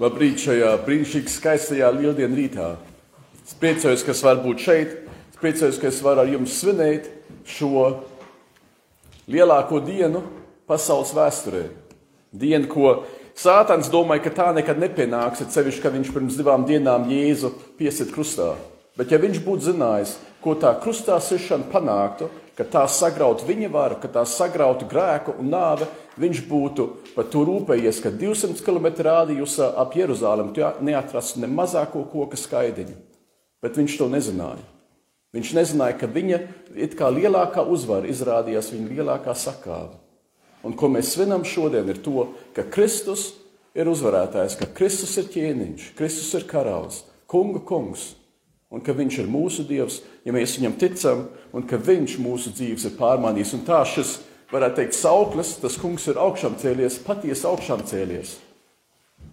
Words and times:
Labrīt 0.00 0.40
šajā 0.40 0.70
brīnišķīgi 0.86 1.28
skaistajā 1.28 1.90
lieldienu 1.92 2.38
rītā. 2.38 2.70
Es 3.44 3.52
priecājos, 3.60 4.00
ka 4.00 4.14
es 4.14 4.22
varu 4.24 4.46
būt 4.46 4.62
šeit. 4.64 4.94
Es 5.28 5.40
priecājos, 5.42 5.76
ka 5.76 5.90
es 5.90 5.98
varu 6.00 6.22
ar 6.22 6.30
jums 6.32 6.54
svinēt 6.56 7.10
šo 7.44 7.82
lielāko 9.28 9.82
dienu 9.84 10.22
pasaules 10.70 11.12
vēsturē. 11.12 11.66
Dienu, 12.32 12.70
ko 12.72 12.94
Sātans 13.36 13.92
domāja, 13.92 14.24
ka 14.24 14.32
tā 14.38 14.48
nekad 14.56 14.80
nepienāks, 14.80 15.44
ir 15.44 15.52
sevišķi, 15.52 15.82
ka 15.84 15.92
viņš 15.92 16.08
pirms 16.16 16.40
divām 16.40 16.64
dienām 16.68 17.04
Jēzu 17.08 17.52
piesit 17.76 18.10
krustā. 18.12 18.54
Bet 18.96 19.12
ja 19.12 19.20
viņš 19.20 19.38
būtu 19.44 19.68
zinājis, 19.68 20.16
ko 20.40 20.56
tā 20.60 20.72
krustā 20.80 21.20
sišana 21.20 21.68
panāktu, 21.72 22.28
ka 22.56 22.64
tā 22.68 22.86
sagrautu 22.88 23.44
viņa 23.48 23.68
varu, 23.72 24.00
ka 24.00 24.08
tā 24.12 24.24
sagrautu 24.28 24.88
grēku 24.88 25.36
un 25.40 25.52
nāvi, 25.52 25.88
viņš 26.18 26.42
būtu 26.48 26.86
par 27.14 27.28
to 27.30 27.44
rūpējies, 27.46 28.00
ka 28.02 28.10
200 28.10 28.64
km 28.66 28.88
rādījusā 29.06 29.70
ap 29.78 29.94
Jeruzalemi 29.96 30.66
neatrastu 30.82 31.44
ne 31.44 31.50
mazāko 31.50 32.04
koka 32.10 32.38
skaidiņu. 32.40 32.96
Bet 33.60 33.76
viņš 33.76 33.96
to 34.00 34.08
nezināja. 34.10 34.62
Viņš 35.36 35.50
nezināja, 35.54 35.98
ka 36.00 36.08
viņa 36.10 36.38
lielākā 37.14 37.62
uzvara 37.62 38.08
izrādījās 38.10 38.72
viņa 38.74 38.94
lielākā 38.96 39.34
sakāve. 39.38 40.00
Un 40.66 40.74
ko 40.76 40.90
mēs 40.92 41.14
svinam 41.14 41.44
šodien, 41.46 41.86
ir 41.88 42.00
to, 42.02 42.32
ka 42.56 42.66
Kristus 42.68 43.30
ir 43.72 43.88
uzvarētājs, 43.88 44.58
ka 44.58 44.68
Kristus 44.74 45.14
ir 45.20 45.30
ķēniņš, 45.32 45.92
Kristus 45.96 46.32
ir 46.36 46.48
karalis, 46.50 47.04
kunga 47.30 47.62
kungs, 47.64 48.10
un 48.70 48.82
ka 48.84 48.92
viņš 48.96 49.20
ir 49.22 49.30
mūsu 49.30 49.64
dievs, 49.66 50.00
ja 50.26 50.34
mēs 50.34 50.58
viņam 50.58 50.76
ticam, 50.80 51.22
un 51.54 51.64
ka 51.66 51.78
viņš 51.80 52.18
mūsu 52.22 52.52
dzīves 52.54 52.90
ir 52.90 52.98
pārmaiņojis. 52.98 53.54
Un 53.56 53.64
tā 53.66 53.80
šis, 53.88 54.18
varētu 54.50 54.80
teikt, 54.80 54.96
sauklis, 54.98 55.56
tas 55.62 55.78
kungs 55.80 56.06
ir 56.10 56.20
augšām 56.20 56.56
cēlies, 56.60 57.00
patiesi 57.04 57.46
augšām 57.48 57.84
cēlies. 57.88 58.36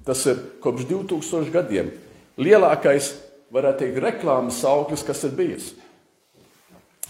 Tas 0.08 0.22
ir 0.30 0.40
kopš 0.64 0.88
2000 0.90 1.52
gadiem 1.54 1.92
lielākais, 2.40 3.14
varētu 3.54 3.86
teikt, 3.86 4.04
reklāmas 4.04 4.62
sauklis, 4.64 5.06
kas 5.08 5.24
ir 5.28 5.34
bijis. 5.38 5.72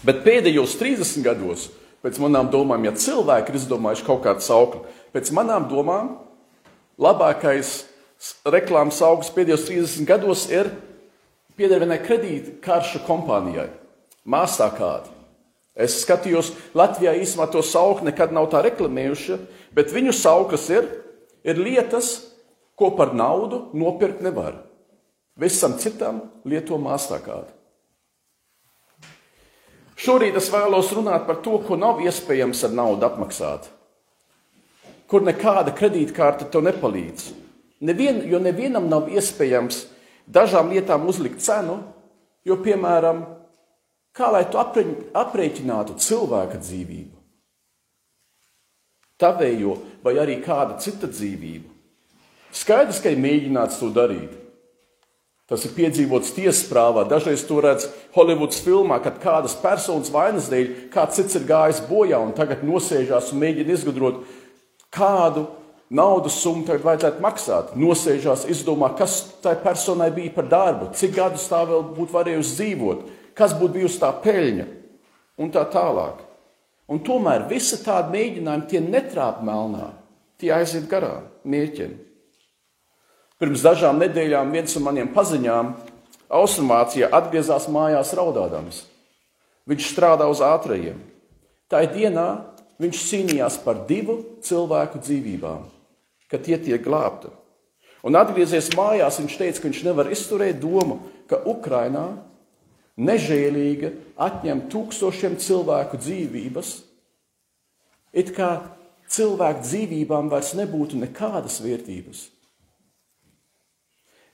Bet 0.06 0.22
pēdējos 0.24 0.78
30 0.78 1.26
gados 1.26 1.68
Pēc 1.98 2.20
manām 2.22 2.46
domām, 2.52 2.84
ja 2.86 2.94
cilvēki 2.94 3.50
ir 3.50 3.58
izdomājuši 3.58 4.04
kaut 4.06 4.22
kādu 4.22 4.44
saukli, 4.44 4.84
pēc 5.14 5.32
manām 5.34 5.66
domām, 5.70 6.12
labākais 6.94 7.72
reklāmas 8.46 9.00
augsts 9.02 9.34
pēdējos 9.34 9.66
30 9.66 10.06
gados 10.06 10.44
ir 10.52 10.70
pieder 11.58 11.82
vienai 11.82 11.98
kredītkaršu 12.04 13.02
kompānijai, 13.06 13.66
māsā 14.22 14.70
kāda. 14.78 15.17
Es 15.78 16.00
skatījos, 16.02 16.50
Latvijā 16.74 17.12
īstenībā 17.20 17.46
to 17.52 17.62
saukli 17.62 18.10
nekad 18.10 18.32
nav 18.34 18.48
tā 18.50 18.64
reklamējuši, 18.66 19.36
bet 19.76 19.92
viņu 19.94 20.14
sauklis 20.16 20.66
ir, 20.74 20.88
ir 21.46 21.60
lietas, 21.62 22.16
ko 22.78 22.90
par 22.98 23.14
naudu 23.14 23.68
nopirkt 23.78 24.24
nevar. 24.26 24.58
Visam 25.38 25.76
citam 25.78 26.24
lieto 26.42 26.80
māsā 26.82 27.20
kāda. 27.22 27.54
Šorīt 29.98 30.36
es 30.38 30.46
vēlos 30.50 30.90
runāt 30.94 31.26
par 31.26 31.40
to, 31.42 31.56
ko 31.66 31.78
nav 31.78 32.02
iespējams 32.02 32.60
ar 32.66 32.74
naudu 32.74 33.06
apmaksāt. 33.06 33.66
Kur 35.10 35.24
nekāda 35.26 35.72
kredītkarte 35.74 36.46
to 36.52 36.62
nepalīdz. 36.62 37.32
Nevien, 37.86 38.20
jo 38.26 38.38
nevienam 38.42 38.86
nav 38.90 39.08
iespējams 39.10 39.84
dažām 40.26 40.70
lietām 40.74 41.06
uzlikt 41.10 41.42
cenu, 41.42 41.80
jo, 42.46 42.58
piemēram, 42.62 43.24
kā 44.18 44.32
lai 44.34 44.44
tu 44.50 44.58
aprēķinātu 44.58 45.96
cilvēka 46.02 46.58
dzīvību, 46.58 47.14
tavējo 49.18 49.78
vai 50.02 50.18
arī 50.18 50.40
kāda 50.42 50.78
cita 50.82 51.10
dzīvību. 51.10 51.70
Skaidrs, 52.58 53.00
ka 53.04 53.12
ir 53.12 53.22
mēģināts 53.22 53.78
to 53.80 53.90
darīt. 53.94 54.34
Tas 55.48 55.62
ir 55.64 55.72
piedzīvots 55.72 56.34
tiesasprāvā. 56.36 57.06
Dažreiz 57.08 57.40
to 57.48 57.62
redz 57.64 57.86
Holivudas 58.12 58.58
filmā, 58.60 58.98
kad 59.00 59.16
kādas 59.22 59.54
personas 59.56 60.10
vainas 60.12 60.50
dēļ 60.52 60.90
kāds 60.92 61.16
cits 61.16 61.38
ir 61.38 61.46
gājis 61.48 61.80
bojā 61.88 62.18
un 62.20 62.34
tagad 62.36 62.60
nosēžās 62.68 63.30
un 63.32 63.40
mēģina 63.40 63.72
izgudrot, 63.72 64.20
kādu 64.92 65.46
naudas 65.88 66.36
summu 66.42 66.66
tagad 66.68 66.84
vajadzētu 66.84 67.24
maksāt. 67.24 67.72
Nosēžās, 67.80 68.44
izdomā, 68.52 68.90
kas 68.98 69.22
tai 69.44 69.54
personai 69.62 70.10
bija 70.12 70.34
par 70.36 70.50
darbu, 70.52 70.90
cik 70.92 71.16
gadus 71.16 71.48
tā 71.48 71.62
vēl 71.68 71.86
būtu 71.96 72.16
varējusi 72.18 72.54
dzīvot, 72.58 73.08
kas 73.38 73.54
būtu 73.54 73.78
bijusi 73.78 74.00
tā 74.02 74.10
peļņa 74.24 74.66
un 75.38 75.52
tā 75.54 75.62
tālāk. 75.70 76.24
Un 76.88 77.02
tomēr 77.04 77.46
visi 77.50 77.78
tādi 77.84 78.14
mēģinājumi 78.16 78.68
tie 78.70 78.80
netrāp 78.82 79.42
melnā, 79.44 79.92
tie 80.40 80.50
aiziet 80.56 80.88
garām 80.90 81.28
mērķiem. 81.44 81.94
Pirms 83.38 83.62
dažām 83.62 84.00
nedēļām 84.02 84.50
viens 84.50 84.74
no 84.74 84.82
maniem 84.88 85.10
paziņām 85.14 85.74
Austrumācijā 86.28 87.08
atgriezās 87.14 87.68
mājās 87.72 88.10
raudādams. 88.18 88.82
Viņš 89.68 89.90
strādā 89.92 90.26
uz 90.28 90.40
ātrajiem. 90.44 90.98
Tā 91.68 91.84
dienā 91.92 92.28
viņš 92.80 93.04
cīnījās 93.10 93.60
par 93.64 93.84
divu 93.88 94.18
cilvēku 94.44 95.00
dzīvībām, 95.04 95.66
ka 96.32 96.40
tie 96.40 96.58
tiek 96.60 96.82
glābti. 96.84 97.30
Un 98.06 98.16
atgriezies 98.16 98.70
mājās, 98.78 99.20
viņš 99.20 99.36
teica, 99.38 99.60
ka 99.60 99.68
viņš 99.68 99.84
nevar 99.86 100.10
izturēt 100.14 100.60
domu, 100.62 101.00
ka 101.28 101.40
Ukrainā 101.48 102.06
nežēlīgi 102.98 103.92
atņem 104.18 104.64
tūkstošiem 104.72 105.38
cilvēku 105.40 106.00
dzīvības, 106.02 106.72
it 108.12 108.32
kā 108.36 108.50
cilvēku 109.08 109.64
dzīvībām 109.64 110.28
vairs 110.32 110.52
nebūtu 110.58 110.98
nekādas 111.00 111.60
vērtības. 111.64 112.26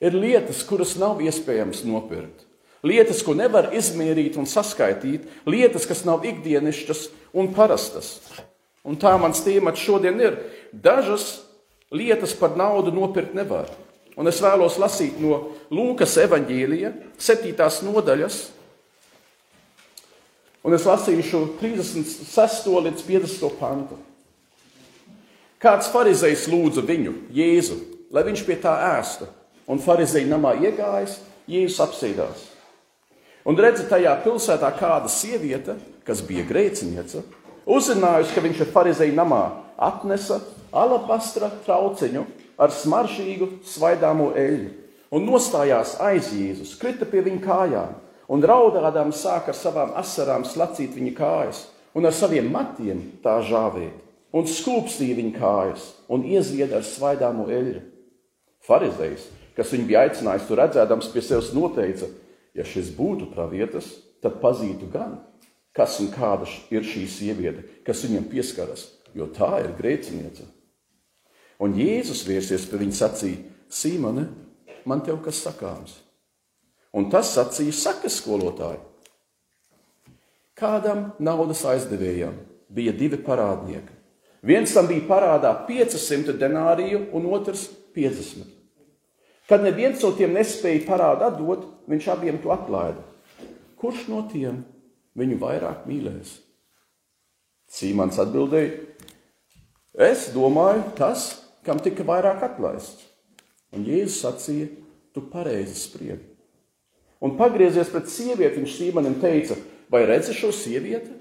Ir 0.03 0.17
lietas, 0.17 0.65
kuras 0.67 0.97
nav 0.99 1.21
iespējams 1.23 1.85
nopirkt. 1.87 2.43
Lietas, 2.85 3.23
ko 3.25 3.33
nevar 3.33 3.71
izmērīt 3.73 4.35
un 4.37 4.45
saskaitīt, 4.45 5.23
lietas, 5.49 5.87
kas 5.89 6.03
nav 6.05 6.25
ikdienišķas 6.27 7.07
un 7.33 7.49
parastas. 7.55 8.19
Un 8.85 8.99
tā 9.01 9.15
mans 9.17 9.41
temats 9.41 9.81
šodien 9.81 10.19
ir. 10.21 10.37
Dažas 10.69 11.39
lietas 11.89 12.35
par 12.37 12.53
naudu 12.59 12.93
nopirkt 12.93 13.33
nevar. 13.33 13.71
Un 14.15 14.31
es 14.31 14.39
vēlos 14.39 14.77
lasīt 14.79 15.17
no 15.19 15.41
Lūkas 15.73 16.15
evanģīlija, 16.23 16.93
7. 17.19 17.51
nodaļas. 17.87 18.37
Un 20.65 20.73
es 20.73 20.85
lasīšu 20.87 21.41
36. 21.59 22.69
līdz 22.87 23.03
50. 23.05 23.57
pantu. 23.59 23.99
Kāds 25.61 25.89
farizējs 25.91 26.47
lūdza 26.51 26.83
viņu, 26.85 27.13
Jēzu, 27.33 27.77
lai 28.13 28.23
viņš 28.27 28.43
pie 28.47 28.57
tā 28.61 28.73
ēstu 28.95 29.27
un 29.71 29.81
farizēja 29.81 30.29
namā 30.29 30.55
iegājis, 30.63 31.19
Jēzus 31.49 31.81
apsēdās. 31.85 32.47
Un 33.45 33.57
redzat, 33.61 33.89
tajā 33.91 34.15
pilsētā 34.23 34.71
kāda 34.79 35.11
sieviete, 35.11 35.75
kas 36.05 36.23
bija 36.25 36.45
grēcinieca, 36.49 37.21
uzzinājusi, 37.65 38.33
ka 38.33 38.43
viņš 38.45 38.63
ir 38.63 38.71
farizēja 38.73 39.17
namā, 39.17 39.43
atnesa 39.77 40.39
alabastra 40.73 41.51
trauciņu 41.65 42.25
ar 42.57 42.73
smaržīgu 42.73 43.49
svaidāmo 43.67 44.31
eļļu 44.39 44.71
un 45.15 45.27
nostājās 45.29 45.95
aiz 46.03 46.31
Jēzus, 46.33 46.75
krita 46.81 47.07
pie 47.09 47.23
viņa 47.25 47.41
kājām 47.45 47.95
un 48.31 48.43
raudādām 48.43 49.13
sāk 49.15 49.51
ar 49.51 49.57
savām 49.57 49.93
asarām 49.99 50.45
slacīt 50.47 50.97
viņa 50.97 51.15
kājas 51.17 51.65
un 51.95 52.07
ar 52.09 52.15
saviem 52.15 52.51
matiem 52.51 53.01
tā 53.23 53.37
žāvēt 53.45 54.03
un 54.35 54.49
skūpstīja 54.49 55.15
viņa 55.21 55.39
kājas 55.39 55.89
un 56.11 56.25
iezieda 56.27 56.81
ar 56.81 56.87
svaidāmo 56.87 57.47
eļļu. 57.51 57.81
Farizējs 58.65 59.29
kas 59.55 59.71
viņu 59.71 59.87
bija 59.89 60.03
aicinājis, 60.05 60.47
tur 60.49 60.59
redzēdams 60.59 61.09
pie 61.13 61.23
sevis 61.23 61.53
noteica, 61.55 62.09
ja 62.55 62.65
šis 62.67 62.91
būtu 62.95 63.29
pravietis, 63.31 63.87
tad 64.23 64.39
pazītu 64.43 64.89
gan, 64.91 65.19
kas 65.75 65.97
un 66.03 66.11
kāda 66.13 66.47
ir 66.73 66.85
šī 66.87 67.05
sieviete, 67.11 67.65
kas 67.87 68.03
viņam 68.05 68.27
pieskaras, 68.31 68.87
jo 69.15 69.27
tā 69.35 69.51
ir 69.63 69.75
grēciniece. 69.79 70.47
Un 71.63 71.75
Jēzus 71.79 72.25
vērsies 72.27 72.65
pie 72.69 72.79
viņa 72.81 72.97
sacīja: 72.97 73.43
Sīmone, 73.71 74.25
man 74.85 75.03
te 75.05 75.15
kas 75.23 75.43
sakāms. 75.45 75.95
Un 76.95 77.09
tas 77.11 77.33
sacīja 77.35 77.75
sakas 77.75 78.19
skolotāji. 78.21 78.79
Kādam 80.55 81.09
naudas 81.19 81.65
aizdevējam 81.67 82.37
bija 82.71 82.93
divi 82.95 83.19
parādnieki. 83.19 83.91
Viens 84.45 84.71
tam 84.75 84.87
bija 84.87 85.03
parādā 85.09 85.51
500 85.67 86.37
denāriju, 86.39 87.09
un 87.17 87.25
otrs 87.33 87.65
50. 87.95 88.45
Kad 89.49 89.63
neviens 89.65 90.01
no 90.01 90.11
tiem 90.15 90.33
nespēja 90.33 90.85
parādu 90.87 91.25
atdot, 91.27 91.65
viņš 91.89 92.07
abiem 92.13 92.37
to 92.41 92.53
atlaida. 92.53 93.01
Kurš 93.81 94.07
no 94.09 94.23
tiem 94.31 94.63
viņu 95.17 95.37
vairāk 95.41 95.83
mīlēs? 95.89 96.37
Sīmans 97.69 98.21
atbildēja: 98.21 98.77
Es 99.95 100.29
domāju, 100.33 100.83
tas, 100.97 101.44
kam 101.65 101.81
tika 101.83 102.05
vairāk 102.07 102.43
atlaists. 102.45 103.09
Un 103.75 103.85
Jēzus 103.87 104.21
sacīja: 104.23 104.69
Tu 105.15 105.23
pareizi 105.31 105.75
spriedi. 105.79 106.23
Un 107.23 107.35
pagriezies 107.39 107.89
pret 107.91 108.09
sievieti, 108.11 108.59
viņš 108.61 108.77
Sīmanim 108.77 109.19
teica: 109.21 109.57
Vai 109.91 110.05
redzi 110.07 110.35
šo 110.35 110.51
sievieti? 110.55 111.13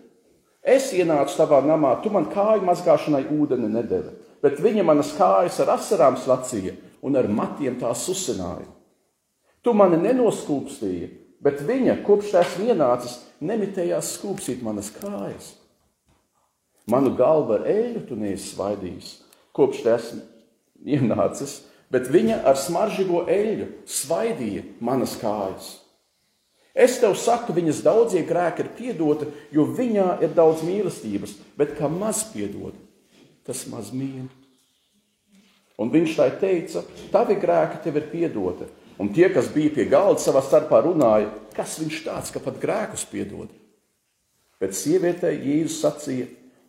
Es 0.64 0.92
ienācu 0.96 1.36
tavā 1.36 1.60
namā, 1.64 1.98
tu 2.00 2.10
man 2.12 2.30
kāju 2.32 2.64
mazgāšanai 2.64 3.26
ūdeni 3.34 3.68
nedevi, 3.68 4.14
bet 4.40 4.62
viņa 4.64 4.84
manas 4.86 5.10
kājas 5.16 5.58
ar 5.60 5.74
asarām 5.74 6.16
slacīja 6.16 6.72
un 7.04 7.18
ar 7.20 7.28
matiem 7.28 7.76
tās 7.80 8.06
uzsināja. 8.08 8.64
Tu 9.64 9.74
mani 9.76 9.98
nenoskūpstīji, 10.00 11.10
bet 11.44 11.60
viņa, 11.68 11.98
kopš 12.06 12.32
esmu 12.40 12.70
ienācis, 12.72 13.18
nemitējās 13.44 14.14
skūpstīt 14.16 14.64
manas 14.64 14.88
kājas. 14.96 15.52
Manu 16.88 17.12
galvu 17.16 17.58
ar 17.58 17.68
eļļu 17.68 18.06
tu 18.08 18.16
neesi 18.20 18.54
svaidījis, 18.54 19.10
kopš 19.56 19.84
esmu 19.94 20.22
ienācis, 20.82 21.62
bet 21.92 22.10
viņa 22.10 22.42
ar 22.48 22.58
smaržīgo 22.58 23.24
eļļu 23.30 23.70
svaidīja 23.86 24.64
manas 24.84 25.16
kājas. 25.20 25.74
Es 26.74 26.96
tev 26.98 27.14
saku, 27.14 27.54
viņas 27.54 27.84
daudzie 27.86 28.24
grēki 28.26 28.64
ir 28.64 28.70
piedoti, 28.74 29.28
jo 29.54 29.62
viņā 29.76 30.16
ir 30.26 30.32
daudz 30.34 30.64
mīlestības, 30.66 31.36
bet 31.54 31.76
kā 31.78 31.86
maz 31.86 32.24
piedod, 32.32 32.74
tas 33.46 33.62
maz 33.70 33.92
mīl. 33.94 34.26
Un 35.78 35.90
viņš 35.90 36.16
tai 36.18 36.30
teica, 36.38 36.82
tavi 37.14 37.36
grēki 37.38 37.80
tev 37.84 37.98
ir 37.98 38.08
piedoti. 38.10 38.66
Un 38.98 39.10
tie, 39.14 39.26
kas 39.34 39.48
bija 39.50 39.72
pie 39.74 39.86
galda 39.90 40.22
savā 40.22 40.42
starpā, 40.42 40.78
runāja, 40.84 41.30
kas 41.54 41.78
viņš 41.80 42.02
tāds, 42.06 42.30
ka 42.34 42.42
pat 42.42 42.60
grēkus 42.62 43.06
piedod. 43.10 43.50
Bet 44.62 44.76
sievietei 44.78 45.34
Jēzus 45.34 45.80
sacīja, 45.82 46.28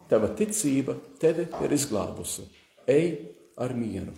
tava 0.09 0.31
ticība 0.37 0.97
tevi 1.21 1.45
ir 1.65 1.75
izglābusi. 1.77 2.47
Ej 2.89 3.05
ar 3.57 3.73
mieru. 3.75 4.13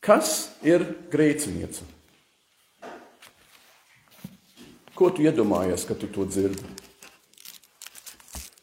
Kas 0.00 0.50
ir 0.64 0.84
grēcinieca? 1.12 1.84
Ko 4.96 5.08
tu 5.12 5.24
iedomājies, 5.24 5.86
kad 5.88 6.00
tu 6.00 6.08
to 6.12 6.26
dzirdi? 6.28 6.64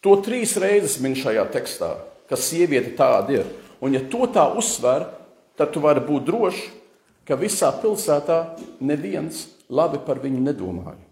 To 0.06 0.18
trīs 0.26 0.54
reizes 0.62 1.00
min 1.02 1.18
šajā 1.18 1.48
tekstā, 1.54 1.96
ka 2.30 2.38
sieviete 2.38 2.94
tāda 2.98 3.40
ir. 3.40 3.48
Un, 3.82 3.94
ja 3.94 4.04
to 4.06 4.28
tā 4.34 4.46
uzsver, 4.58 5.08
tad 5.58 5.74
tu 5.74 5.82
vari 5.82 6.04
būt 6.06 6.28
drošs, 6.30 6.62
ka 7.26 7.38
visā 7.40 7.72
pilsētā 7.82 8.38
neviens 8.80 9.48
labi 9.70 10.00
par 10.06 10.22
viņu 10.24 10.42
nedomāja. 10.46 11.07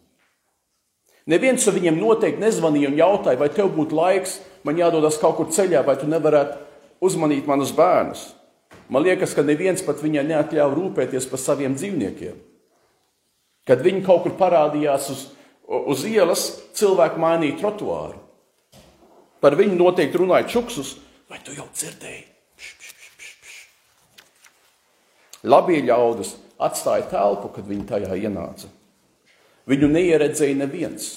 Neviens 1.25 1.63
ar 1.65 1.73
viņiem 1.73 1.97
noteikti 1.97 2.43
nezvanīja 2.43 2.91
un 2.91 2.97
jautāja, 2.99 3.39
vai 3.41 3.49
tev 3.49 3.71
būtu 3.73 3.97
laiks, 3.97 4.37
man 4.65 4.77
jādodas 4.77 5.17
kaut 5.21 5.39
kur 5.39 5.49
ceļā, 5.49 5.81
vai 5.85 5.95
tu 5.97 6.09
nevarētu 6.09 6.59
uzmanīt 7.05 7.47
manus 7.49 7.73
bērnus. 7.75 8.27
Man 8.93 9.01
liekas, 9.05 9.33
ka 9.33 9.41
neviens 9.41 9.81
pat 9.85 10.03
viņai 10.03 10.25
neatļāva 10.29 10.75
rūpēties 10.77 11.25
par 11.31 11.41
saviem 11.41 11.73
dzīvniekiem. 11.77 12.35
Kad 13.65 13.81
viņi 13.81 14.03
kaut 14.05 14.21
kur 14.27 14.35
parādījās 14.37 15.09
uz, 15.09 15.25
uz 15.65 16.05
ielas, 16.05 16.45
cilvēki 16.77 17.21
mainīja 17.21 17.57
trotuāru. 17.63 18.21
Par 19.41 19.57
viņu 19.57 19.79
noteikti 19.79 20.21
runāja 20.21 20.45
čuksus, 20.53 20.95
vai 21.29 21.41
tu 21.41 21.57
jau 21.57 21.65
dzirdēji? 21.73 22.23
Labie 25.45 25.81
ļaudis 25.85 26.35
atstāja 26.61 27.09
telpu, 27.09 27.49
kad 27.53 27.65
viņi 27.69 27.89
tajā 27.89 28.15
ienāca. 28.17 28.69
Viņu 29.65 29.89
neieredzēja 29.89 30.59
neviens, 30.59 31.07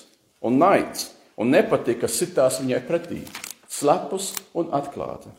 un 0.40 0.56
naids, 0.60 1.10
un 1.36 1.52
nepatika 1.52 2.08
sitās 2.08 2.62
viņai 2.62 2.80
pretī, 2.88 3.20
slepus 3.68 4.32
un 4.56 4.72
atklāti. 4.74 5.30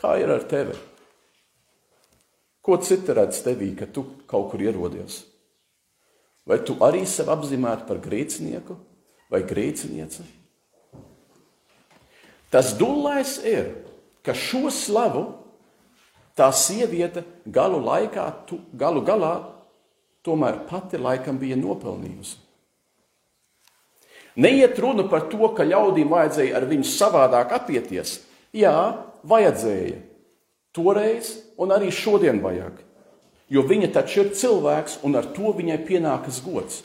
Kā 0.00 0.14
ir 0.20 0.32
ar 0.32 0.44
tevi? 0.48 0.76
Ko 2.60 2.76
citi 2.84 3.16
redz 3.16 3.40
tevī, 3.44 3.72
kad 3.76 3.92
tu 3.96 4.04
kaut 4.28 4.50
kur 4.52 4.60
ierodies? 4.60 5.22
Vai 6.48 6.60
tu 6.64 6.76
arī 6.84 7.06
sevi 7.08 7.32
apzīmētu 7.32 7.88
par 7.88 8.00
grēcinieku 8.04 8.76
vai 9.32 9.42
grēcinieci? 9.48 10.24
Tas 12.50 12.72
dūlais 12.76 13.36
ir, 13.46 13.70
ka 14.26 14.34
šo 14.36 14.68
slavu 14.74 15.24
tā 16.36 16.48
sieviete 16.52 17.22
galu, 17.46 17.78
laikā, 17.84 18.26
tu, 18.48 18.58
galu 18.74 19.04
galā 19.06 19.34
tomēr 20.26 20.62
pati 20.68 21.00
laikam 21.00 21.38
bija 21.40 21.58
nopelnījusi. 21.60 22.38
Neiet 24.40 24.78
runa 24.78 25.04
par 25.10 25.26
to, 25.30 25.42
ka 25.56 25.66
ļaudīm 25.66 26.10
vajadzēja 26.12 26.54
ar 26.56 26.66
viņu 26.70 26.86
savādāk 26.86 27.50
apieties. 27.56 28.20
Jā, 28.56 29.02
vajadzēja. 29.26 29.98
Toreiz 30.72 31.34
un 31.58 31.74
arī 31.74 31.90
šodien 31.90 32.38
vajag. 32.42 32.78
Jo 33.50 33.64
viņa 33.66 33.90
taču 33.96 34.22
ir 34.22 34.32
cilvēks 34.38 35.00
un 35.06 35.18
ar 35.18 35.26
to 35.34 35.50
viņai 35.56 35.80
pienākas 35.86 36.38
gods. 36.44 36.84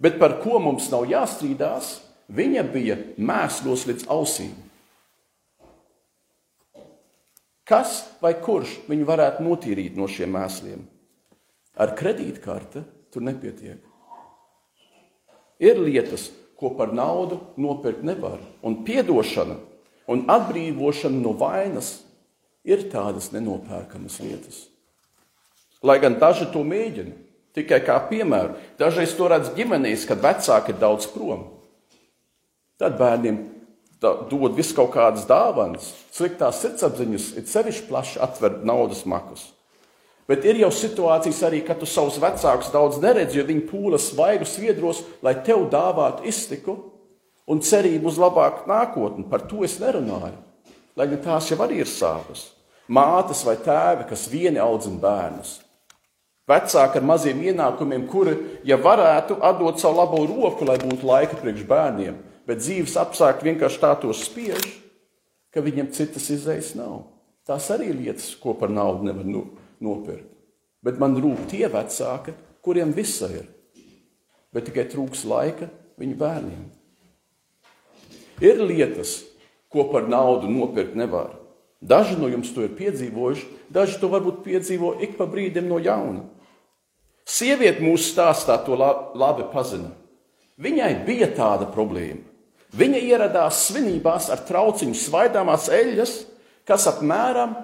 Bet 0.00 0.20
par 0.20 0.38
ko 0.44 0.60
mums 0.60 0.90
nav 0.92 1.08
jāstrīdās, 1.08 1.98
viņa 2.28 2.64
bija 2.72 2.98
mēslos 3.16 3.86
līdz 3.88 4.06
ausīm. 4.12 4.52
Kas 7.64 8.00
vai 8.20 8.34
kurš 8.42 8.80
viņu 8.90 9.06
varētu 9.08 9.44
notīrīt 9.46 9.96
no 9.96 10.08
šiem 10.10 10.32
mēsliem? 10.34 10.80
Ar 11.78 11.94
kredītkarte 11.96 12.82
tur 13.12 13.24
nepietiek. 13.24 13.78
Ir 15.60 15.80
lietas, 15.80 16.30
ko 16.56 16.72
par 16.76 16.92
naudu 16.96 17.40
nopirkt 17.60 18.04
nevar, 18.04 18.40
un 18.62 18.80
atdošana 18.84 19.56
un 20.10 20.26
atbrīvošana 20.30 21.22
no 21.22 21.34
vainas 21.38 22.00
ir 22.66 22.88
tādas 22.92 23.30
nenopērkamas 23.34 24.18
lietas. 24.24 24.64
Lai 25.86 25.96
gan 26.02 26.18
daži 26.20 26.50
to 26.52 26.64
mēģina, 26.66 27.14
tikai 27.56 27.80
kā 27.86 27.96
piemēru, 28.10 28.58
dažreiz 28.80 29.14
to 29.16 29.30
redz 29.30 29.52
ģimenēs, 29.56 30.04
kad 30.08 30.20
vecāki 30.24 30.74
ir 30.74 30.82
daudz 30.82 31.08
prom. 31.14 31.46
Tad 32.80 32.98
bērniem 33.00 33.38
dod 34.00 34.56
visu 34.56 34.76
kaut 34.76 34.92
kādas 34.96 35.26
dāvanas, 35.28 35.92
sliktās 36.16 36.60
sirdsapziņas, 36.64 37.30
ir 37.40 37.48
sevišķi 37.48 37.88
plaši 37.88 38.20
atver 38.24 38.60
naudas 38.66 39.04
makus. 39.08 39.50
Bet 40.30 40.44
ir 40.46 40.60
jau 40.60 40.68
situācijas 40.70 41.40
arī, 41.48 41.64
kad 41.66 41.80
tu 41.80 41.88
savus 41.90 42.20
vecākus 42.22 42.70
daudz 42.70 43.00
neredzi, 43.02 43.40
jo 43.40 43.46
viņi 43.48 43.64
pūlas 43.66 44.12
svaigu 44.12 44.46
sviedros, 44.46 45.02
lai 45.26 45.34
tev 45.42 45.64
dāvātu 45.72 46.28
iztiku, 46.30 46.76
un 47.50 47.58
cerību 47.66 48.06
uz 48.12 48.20
labāku 48.20 48.68
nākotni. 48.70 49.26
Par 49.26 49.42
to 49.50 49.64
es 49.66 49.80
nerunāju. 49.82 50.36
Lai 50.94 51.06
gan 51.10 51.22
tās 51.24 51.48
jau 51.50 51.58
arī 51.64 51.80
ir 51.82 51.90
sāpes. 51.90 52.44
Mātes 52.90 53.42
vai 53.46 53.56
tēvi, 53.58 54.06
kas 54.10 54.28
vieni 54.30 54.62
audzina 54.62 55.00
bērnus. 55.02 55.56
Vecāki 56.50 56.98
ar 56.98 57.06
maziem 57.06 57.42
ienākumiem, 57.46 58.06
kuri, 58.10 58.36
ja 58.66 58.78
varētu, 58.78 59.36
atdot 59.46 59.78
savu 59.82 60.00
labo 60.00 60.22
roku, 60.26 60.66
lai 60.66 60.78
būtu 60.82 61.06
laika 61.06 61.38
priekš 61.38 61.66
bērniem, 61.70 62.16
bet 62.46 62.62
dzīves 62.62 62.96
apstākļi 62.98 63.52
vienkārši 63.52 63.82
tā 63.82 63.92
to 64.02 64.10
spiež, 64.14 64.66
ka 65.54 65.62
viņiem 65.62 65.92
citas 65.94 66.26
izējas 66.34 66.72
nav. 66.78 67.04
Tās 67.46 67.68
arī 67.74 67.92
ir 67.92 68.00
lietas, 68.00 68.32
ko 68.38 68.56
par 68.58 68.70
naudu 68.70 69.06
nevar 69.06 69.26
nu, 69.26 69.44
nopirkt. 69.84 70.28
Bet 70.80 71.00
man 71.00 71.16
rūp 71.20 71.44
tie 71.50 71.66
vecāki, 71.68 72.32
kuriem 72.64 72.92
visa 72.96 73.28
ir, 73.32 73.48
bet 74.52 74.68
tikai 74.68 74.86
trūks 74.88 75.26
laika 75.28 75.68
viņu 76.00 76.16
bērniem. 76.20 76.62
Ir 78.40 78.62
lietas, 78.64 79.18
ko 79.68 79.90
par 79.92 80.08
naudu 80.08 80.48
nopirkt 80.48 80.96
nevar. 80.96 81.36
Daži 81.80 82.16
no 82.20 82.28
jums 82.28 82.52
to 82.52 82.64
ir 82.64 82.72
piedzīvojuši, 82.76 83.46
daži 83.72 84.00
to 84.00 84.08
varbūt 84.12 84.42
piedzīvo 84.44 84.98
ik 85.04 85.16
pa 85.16 85.28
brīdim 85.28 85.68
no 85.68 85.78
jauna. 85.80 86.26
Sieviete 87.28 87.84
mūsu 87.84 88.10
stāstā 88.10 88.56
to 88.64 88.76
labi 88.76 89.46
pazina. 89.52 89.92
Viņai 90.60 90.90
bija 91.06 91.30
tāda 91.36 91.68
problēma. 91.72 92.26
Viņa 92.76 93.00
ieradās 93.02 93.64
svinībās 93.66 94.28
ar 94.30 94.42
trauciņu 94.46 94.94
svaidāmās 94.94 95.68
eļļas, 95.74 96.12
kas 96.68 96.86
apmēram 96.90 97.56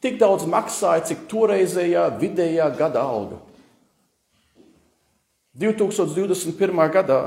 tik 0.00 0.16
daudz 0.20 0.46
maksāja, 0.48 1.04
cik 1.10 1.26
toreizējā 1.30 2.06
vidējā 2.20 2.70
gada 2.78 3.04
alga. 3.04 3.40
2021. 5.60 6.86
gadā 6.94 7.20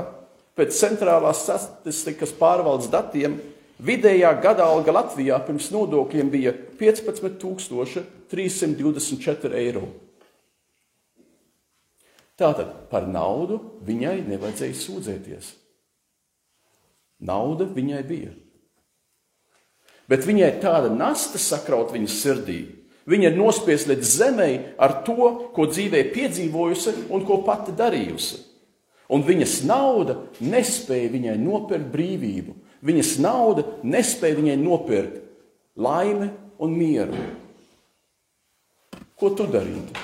Pēc 0.54 0.76
centrālās 0.78 1.40
statistikas 1.42 2.30
pārvaldes 2.38 2.86
datiem 2.90 3.40
vidējā 3.82 4.40
gada 4.42 4.64
alga 4.70 4.92
Latvijā 4.94 5.38
pirms 5.42 5.70
nodokļiem 5.74 6.30
bija 6.30 6.52
15,324 6.78 9.54
eiro. 9.58 9.88
Tātad 12.38 12.70
par 12.90 13.06
naudu 13.10 13.58
viņai 13.86 14.26
nevajadzēja 14.28 14.74
sūdzēties. 14.78 15.54
Nauda 17.26 17.64
viņai 17.66 18.02
bija. 18.06 18.30
Bet 20.10 20.26
viņai 20.28 20.50
tāda 20.62 20.90
nasta 20.92 21.40
sakraut 21.40 21.94
viņas 21.94 22.16
sirdī. 22.20 22.60
Viņa 23.08 23.30
ir 23.30 23.36
nospiesta 23.36 23.92
līdz 23.92 24.10
zemei 24.16 24.54
ar 24.80 25.00
to, 25.04 25.28
ko 25.52 25.66
dzīvē 25.68 26.06
piedzīvojusi 26.14 27.08
un 27.12 27.24
ko 27.28 27.42
pati 27.44 27.74
darījusi. 27.76 28.40
Un 29.12 29.24
viņas 29.24 29.58
nauda 29.68 30.16
nespēja 30.40 31.12
viņai 31.12 31.34
nopirkt 31.40 31.90
brīvību. 31.92 32.54
Viņas 32.84 33.16
nauda 33.20 33.66
nespēja 33.84 34.38
viņai 34.40 34.56
nopirkt 34.60 35.20
laimi 35.76 36.30
un 36.60 36.76
mieru. 36.76 37.20
Ko 39.20 39.30
tu 39.36 39.46
darītu? 39.48 40.00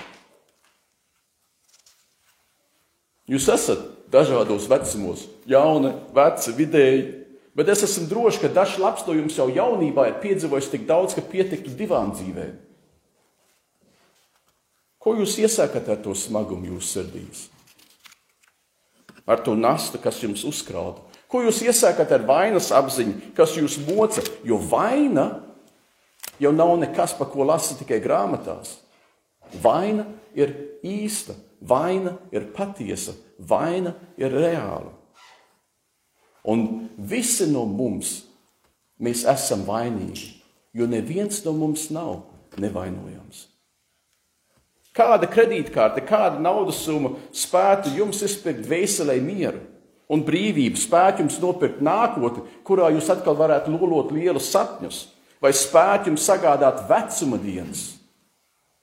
Jūs 3.30 3.46
esat 3.52 3.82
dažādos 4.10 4.66
vecumos, 4.70 5.24
jauni, 5.46 5.92
veci, 6.14 6.52
vidēji, 6.56 7.02
Bet 7.56 7.68
es 7.72 7.82
esmu 7.82 8.06
drošs, 8.10 8.38
ka 8.42 8.50
dažs 8.54 8.78
labs 8.78 9.06
no 9.06 9.14
jums 9.16 9.36
jau 9.38 9.48
jaunībā 9.50 10.06
ir 10.08 10.18
piedzīvojis 10.22 10.70
tik 10.70 10.86
daudz, 10.88 11.16
ka 11.16 11.24
pietiktu 11.26 11.72
divām 11.74 12.12
dzīvēm. 12.14 12.58
Ko 15.00 15.14
jūs 15.16 15.38
iesākat 15.40 15.88
ar 15.88 15.98
to 16.04 16.14
smagumu 16.14 16.74
jūsu 16.74 16.92
sirdīs? 16.98 17.46
Ar 19.26 19.40
to 19.42 19.54
nastu, 19.56 19.98
kas 20.02 20.20
jums 20.22 20.44
uzkrauta. 20.46 21.02
Ko 21.30 21.40
jūs 21.44 21.62
iesākat 21.62 22.10
ar 22.12 22.26
vainas 22.26 22.70
apziņu, 22.74 23.32
kas 23.38 23.54
jūs 23.56 23.78
moca? 23.86 24.22
Jo 24.46 24.58
vaina 24.58 25.26
jau 26.42 26.52
nav 26.54 26.74
nekas, 26.82 27.14
pa 27.16 27.26
ko 27.30 27.46
lasa 27.46 27.76
tikai 27.78 28.00
grāmatās. 28.02 28.76
Vaina 29.62 30.06
ir 30.34 30.52
īsta, 30.86 31.34
vaina 31.60 32.16
ir 32.34 32.50
patiesa, 32.54 33.14
vaina 33.38 33.94
ir 34.20 34.34
reāla. 34.34 34.99
Un 36.48 36.88
visi 36.96 37.48
no 37.50 37.66
mums 37.68 38.22
mēs 39.00 39.24
esam 39.28 39.64
vainīgi, 39.68 40.40
jo 40.76 40.86
neviens 40.88 41.42
no 41.44 41.52
mums 41.56 41.88
nav 41.92 42.22
nevainojams. 42.60 43.46
Kāda 44.96 45.28
kredītkarte, 45.30 46.02
kāda 46.06 46.40
naudas 46.42 46.80
summa 46.82 47.14
spētu 47.36 47.92
jums 47.94 48.24
izpirkt 48.26 48.66
veselē 48.68 49.20
mieru 49.22 49.60
un 50.10 50.24
brīvību, 50.26 50.80
spētu 50.80 51.22
jums 51.22 51.38
nopirkt 51.42 51.78
nākotni, 51.84 52.42
kurā 52.66 52.88
jūs 52.90 53.12
atkal 53.12 53.36
varētu 53.38 53.70
lolot 53.76 54.10
lielus 54.10 54.50
sapņus, 54.50 55.04
vai 55.40 55.52
spētu 55.54 56.10
jums 56.10 56.26
sagādāt 56.26 56.82
vecuma 56.90 57.38
dienas, 57.40 57.84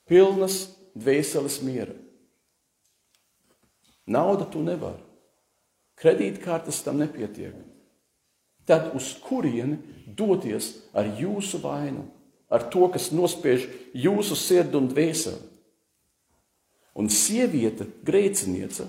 pilnas 0.08 0.62
dvēseles 0.96 1.60
miera. 1.66 1.92
Nauda 4.08 4.48
tu 4.48 4.64
nevari. 4.64 5.07
Kredītkartes 5.98 6.82
tam 6.86 7.00
nepietiek. 7.02 7.56
Tad 8.68 8.92
uz 8.96 9.14
kurieni 9.24 9.78
doties 10.06 10.74
ar 10.96 11.08
jūsu 11.18 11.60
vainu, 11.62 12.04
ar 12.52 12.66
to, 12.72 12.86
kas 12.92 13.10
nospiež 13.12 13.66
jūsu 13.96 14.36
sirdi 14.38 14.78
un 14.78 14.88
dvēseli? 14.92 15.40
Un 16.98 17.08
sieviete, 17.12 17.86
grēciniece, 18.04 18.88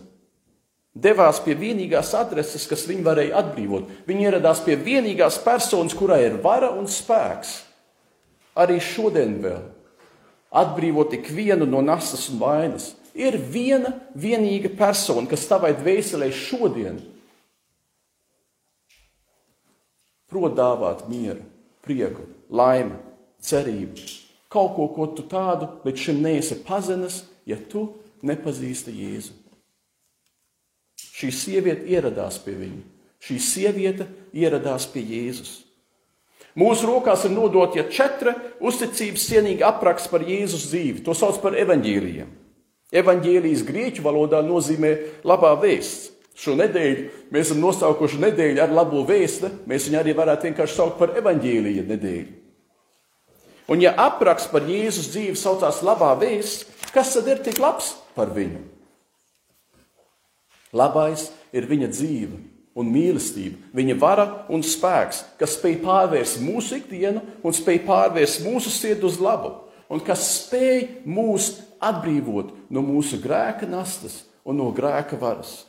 devās 0.97 1.39
pie 1.45 1.53
vienīgās 1.57 2.11
adreses, 2.17 2.65
kas 2.67 2.87
viņu 2.89 3.05
varēja 3.05 3.37
atbrīvot. 3.43 3.89
Viņa 4.09 4.25
ieradās 4.25 4.63
pie 4.65 4.77
vienīgās 4.79 5.37
personas, 5.45 5.95
kurai 5.97 6.23
ir 6.25 6.39
vara 6.43 6.71
un 6.73 6.89
spēks. 6.89 7.59
Arī 8.59 8.79
šodien 8.81 9.37
vēl 9.43 9.61
atbrīvot 10.49 11.13
ikvienu 11.19 11.67
no 11.69 11.83
nasas 11.85 12.27
un 12.33 12.41
vainas. 12.41 12.91
Ir 13.19 13.35
viena 13.51 13.91
vienīga 14.15 14.71
persona, 14.79 15.27
kas 15.27 15.47
tavai 15.49 15.73
dvēselē 15.75 16.29
šodien 16.31 17.01
prot 20.29 20.55
dāvāt 20.55 21.07
mieru, 21.09 21.43
prieku, 21.83 22.27
laimi, 22.53 22.95
cerību. 23.43 24.07
Kaut 24.49 24.75
ko, 24.77 24.87
ko 24.93 25.09
tu 25.17 25.25
tādu 25.29 25.67
līdz 25.85 26.05
šim 26.05 26.21
neesi 26.23 26.57
pazinis, 26.65 27.23
ja 27.49 27.57
tu 27.69 27.89
nepazīsti 28.25 28.93
Jēzu. 28.93 29.35
Šī 31.19 31.31
sieviete 31.35 31.89
ieradās 31.91 32.39
pie 32.41 32.55
viņa. 32.55 32.83
Šī 33.19 33.35
sieviete 33.43 34.07
ieradās 34.31 34.85
pie 34.89 35.03
Jēzus. 35.03 35.57
Mūsu 36.57 36.87
rokās 36.89 37.25
ir 37.27 37.33
nodot 37.35 37.75
ja 37.77 37.85
četri 37.91 38.33
uzticības 38.63 39.25
cienīgi 39.29 39.65
apraksts 39.67 40.09
par 40.11 40.23
Jēzus 40.25 40.69
dzīvi. 40.71 41.03
To 41.05 41.15
sauc 41.15 41.37
par 41.43 41.57
evaņģīlijiem. 41.59 42.31
Evanģēlijas 42.89 43.61
grieķu 43.67 44.01
valodā 44.05 44.41
nozīmē 44.41 44.95
labā 45.27 45.53
vēsts. 45.61 46.09
Šo 46.39 46.55
nedēļu 46.55 47.31
mēs 47.33 47.49
esam 47.49 47.59
nosaukuši 47.61 48.21
nedēļu 48.23 48.61
ar 48.63 48.71
labo 48.73 49.03
vēstu. 49.05 49.51
Mēs 49.67 49.89
viņu 49.89 49.99
arī 49.99 50.13
varētu 50.15 50.47
vienkārši 50.47 50.77
saukt 50.77 50.97
par 51.01 51.13
evanģēlija 51.19 51.83
nedēļu. 51.89 52.37
Un, 53.69 53.83
ja 53.83 53.91
apraksts 54.01 54.49
par 54.49 54.65
Jēzus 54.65 55.11
dzīvi 55.13 55.37
saucās 55.37 55.83
labā 55.85 56.15
vēsts, 56.17 56.65
kas 56.95 57.11
tad 57.13 57.27
ir 57.29 57.43
tik 57.45 57.59
labs 57.61 57.91
par 58.15 58.31
viņu? 58.33 58.63
Labais 60.73 61.27
ir 61.53 61.67
viņa 61.69 61.89
dzīve 61.91 62.39
un 62.79 62.89
mīlestība, 62.93 63.59
viņa 63.75 63.97
vara 63.99 64.25
un 64.53 64.63
spēks, 64.65 65.21
kas 65.37 65.57
spēj 65.57 65.79
pārvērst 65.83 66.39
mūsu 66.41 66.79
ikdienu 66.79 67.21
un 67.43 67.53
spēj 67.53 67.83
pārvērst 67.85 68.41
mūsu 68.45 68.71
sirdi 68.73 69.05
uz 69.09 69.19
labu, 69.21 69.51
un 69.91 70.01
kas 70.05 70.23
spēj 70.39 71.03
mūs 71.05 71.51
atbrīvot 71.83 72.55
no 72.69 72.83
mūsu 72.85 73.19
grēka 73.21 73.67
nastas 73.69 74.23
un 74.45 74.59
no 74.61 74.69
grēka 74.75 75.17
varas. 75.19 75.65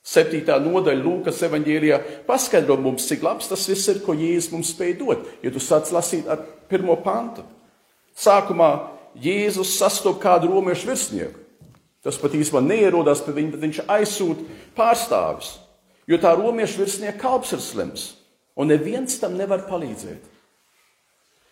Septītā 0.00 0.56
nodaļa 0.62 1.02
Lūkas 1.04 1.42
evanģēlijā 1.44 1.98
paskaidro 2.28 2.78
mums, 2.80 3.04
cik 3.08 3.24
labs 3.24 3.50
tas 3.50 3.66
viss 3.68 3.88
ir, 3.92 4.00
ko 4.04 4.14
Jēzus 4.16 4.52
mums 4.54 4.70
spēj 4.72 4.94
dot. 5.02 5.26
Ja 5.44 5.52
tu 5.52 5.60
sāc 5.60 5.90
lasīt 5.92 6.28
ar 6.30 6.40
pirmo 6.70 6.96
pantu, 7.04 7.44
sākumā 8.16 8.70
Jēzus 9.20 9.76
sastopas 9.76 10.22
kādu 10.22 10.48
romiešu 10.54 10.88
virsnieku. 10.88 11.36
Tas 12.00 12.16
pat 12.16 12.32
īstenībā 12.32 12.62
neierodās 12.64 13.20
pie 13.20 13.34
viņa, 13.36 13.52
bet 13.52 13.64
viņš 13.66 13.80
aizsūta 13.92 14.46
pārstāvis, 14.78 15.58
jo 16.08 16.16
tā 16.22 16.32
romiešu 16.38 16.80
virsnieka 16.80 17.20
kalps 17.20 17.52
ir 17.52 17.60
slims, 17.60 18.06
un 18.56 18.72
neviens 18.72 19.18
tam 19.20 19.36
nevar 19.36 19.66
palīdzēt. 19.68 20.24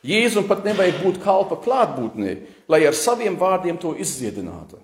Jēzum 0.07 0.47
pat 0.47 0.63
nevajag 0.67 1.01
būt 1.03 1.17
kalpa 1.23 1.59
klātbūtnē, 1.59 2.35
lai 2.71 2.85
ar 2.87 2.95
saviem 2.95 3.35
vārdiem 3.39 3.79
to 3.81 3.97
izdziedinātu. 3.99 4.79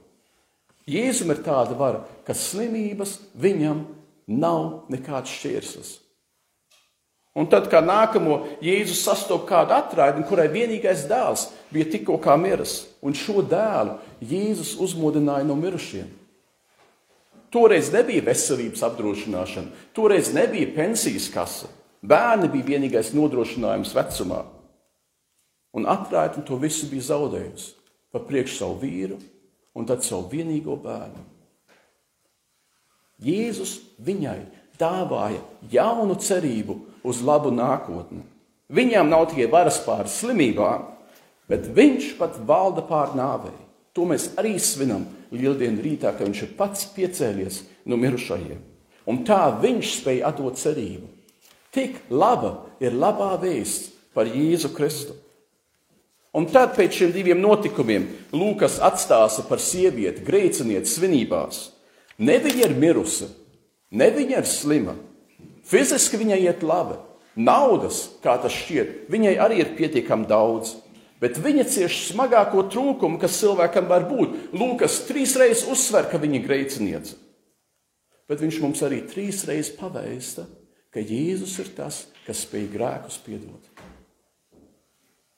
Jēzum 0.90 1.30
ir 1.32 1.42
tāda 1.44 1.76
vara, 1.78 2.02
ka 2.26 2.34
slimības 2.36 3.20
viņam 3.38 3.84
nav 4.26 4.90
nekāds 4.92 5.32
šķērslis. 5.38 5.92
Un 7.34 7.48
tad, 7.50 7.66
kā 7.66 7.80
nākamo 7.82 8.44
Jēzus 8.62 9.00
sastopas 9.06 9.48
kādu 9.48 9.74
atraidi, 9.74 10.22
kurai 10.28 10.46
vienīgais 10.52 11.06
dēls 11.10 11.48
bija 11.74 11.88
tikko 11.90 12.18
miris, 12.38 12.84
un 13.02 13.14
šo 13.14 13.42
dēlu 13.42 13.98
Jēzus 14.22 14.76
uzmodināja 14.78 15.46
no 15.46 15.56
mirušiem. 15.58 16.10
Toreiz 17.54 17.90
nebija 17.94 18.22
veselības 18.26 18.82
apdrošināšana, 18.86 19.70
toreiz 19.94 20.32
nebija 20.34 20.70
pensijas 20.74 21.30
kasa. 21.30 21.70
Bērni 22.02 22.50
bija 22.52 22.74
vienīgais 22.74 23.14
nodrošinājums 23.16 23.94
vecumā 23.96 24.42
un 25.74 25.86
atraitni 25.90 26.44
to 26.46 26.56
visu 26.62 26.88
bija 26.90 27.10
zaudējusi 27.10 27.72
par 28.14 28.26
priekšu 28.28 28.60
savu 28.60 28.78
vīru 28.82 29.18
un 29.74 29.86
tad 29.88 30.04
savu 30.06 30.28
vienīgo 30.30 30.76
bērnu. 30.80 31.24
Jēzus 33.24 33.78
viņai 34.02 34.38
dāvāja 34.78 35.40
jaunu 35.70 36.16
cerību 36.18 36.78
uz 37.06 37.22
labu 37.24 37.52
nākotni. 37.54 38.22
Viņām 38.74 39.10
nav 39.10 39.28
tikai 39.30 39.46
varas 39.52 39.78
pār 39.84 40.08
slimībām, 40.10 40.86
bet 41.50 41.68
viņš 41.76 42.14
pat 42.18 42.38
valda 42.46 42.82
pār 42.86 43.14
nāvei. 43.18 43.54
To 43.94 44.06
mēs 44.08 44.32
arī 44.40 44.56
svinam 44.58 45.04
lieldienu 45.30 45.82
rītā, 45.84 46.14
ka 46.16 46.26
viņš 46.26 46.40
ir 46.42 46.54
pats 46.58 46.86
piecēlies 46.96 47.60
no 47.86 47.98
mirušajiem. 48.00 48.62
Un 49.10 49.20
tā 49.26 49.42
viņš 49.60 49.90
spēja 50.00 50.30
atdot 50.30 50.58
cerību. 50.58 51.10
Tik 51.74 52.08
laba 52.10 52.64
ir 52.82 52.96
labā 52.96 53.34
vēsts 53.42 53.92
par 54.14 54.30
Jēzu 54.30 54.72
Kristu. 54.74 55.14
Un 56.34 56.48
tad 56.50 56.74
pēc 56.74 56.98
šiem 56.98 57.12
diviem 57.14 57.38
notikumiem 57.38 58.08
Lūkas 58.34 58.80
atstāsta 58.82 59.44
par 59.46 59.62
sievieti, 59.62 60.24
grēcinieti 60.26 60.90
svinībās. 60.90 61.68
Ne 62.18 62.40
viņa 62.42 62.68
ir 62.68 62.74
mirusi, 62.78 63.28
ne 63.94 64.08
viņa 64.10 64.40
ir 64.40 64.48
slima. 64.50 64.96
Fiziski 65.64 66.18
viņai 66.20 66.40
iet 66.42 66.64
labi. 66.66 66.98
Naudas, 67.34 68.04
kā 68.22 68.36
tas 68.38 68.54
šķiet, 68.54 69.06
viņai 69.10 69.34
arī 69.42 69.62
ir 69.62 69.72
pietiekami 69.78 70.26
daudz. 70.30 70.76
Bet 71.22 71.38
viņa 71.42 71.64
cieš 71.70 72.00
smagāko 72.10 72.66
trūkumu, 72.70 73.18
kas 73.22 73.38
cilvēkam 73.40 73.86
var 73.90 74.06
būt. 74.10 74.52
Lūkas 74.54 75.00
trīs 75.08 75.34
reizes 75.40 75.64
uzsver, 75.70 76.10
ka 76.10 76.20
viņa 76.20 76.40
ir 76.40 76.46
grēciniece. 76.46 77.16
Bet 78.30 78.42
viņš 78.42 78.60
mums 78.62 78.82
arī 78.86 79.02
trīs 79.08 79.42
reizes 79.48 79.74
pavēsta, 79.78 80.46
ka 80.94 81.02
Jēzus 81.02 81.58
ir 81.62 81.70
tas, 81.76 82.04
kas 82.26 82.44
spēj 82.46 82.68
grēkus 82.72 83.18
piedot. 83.24 83.73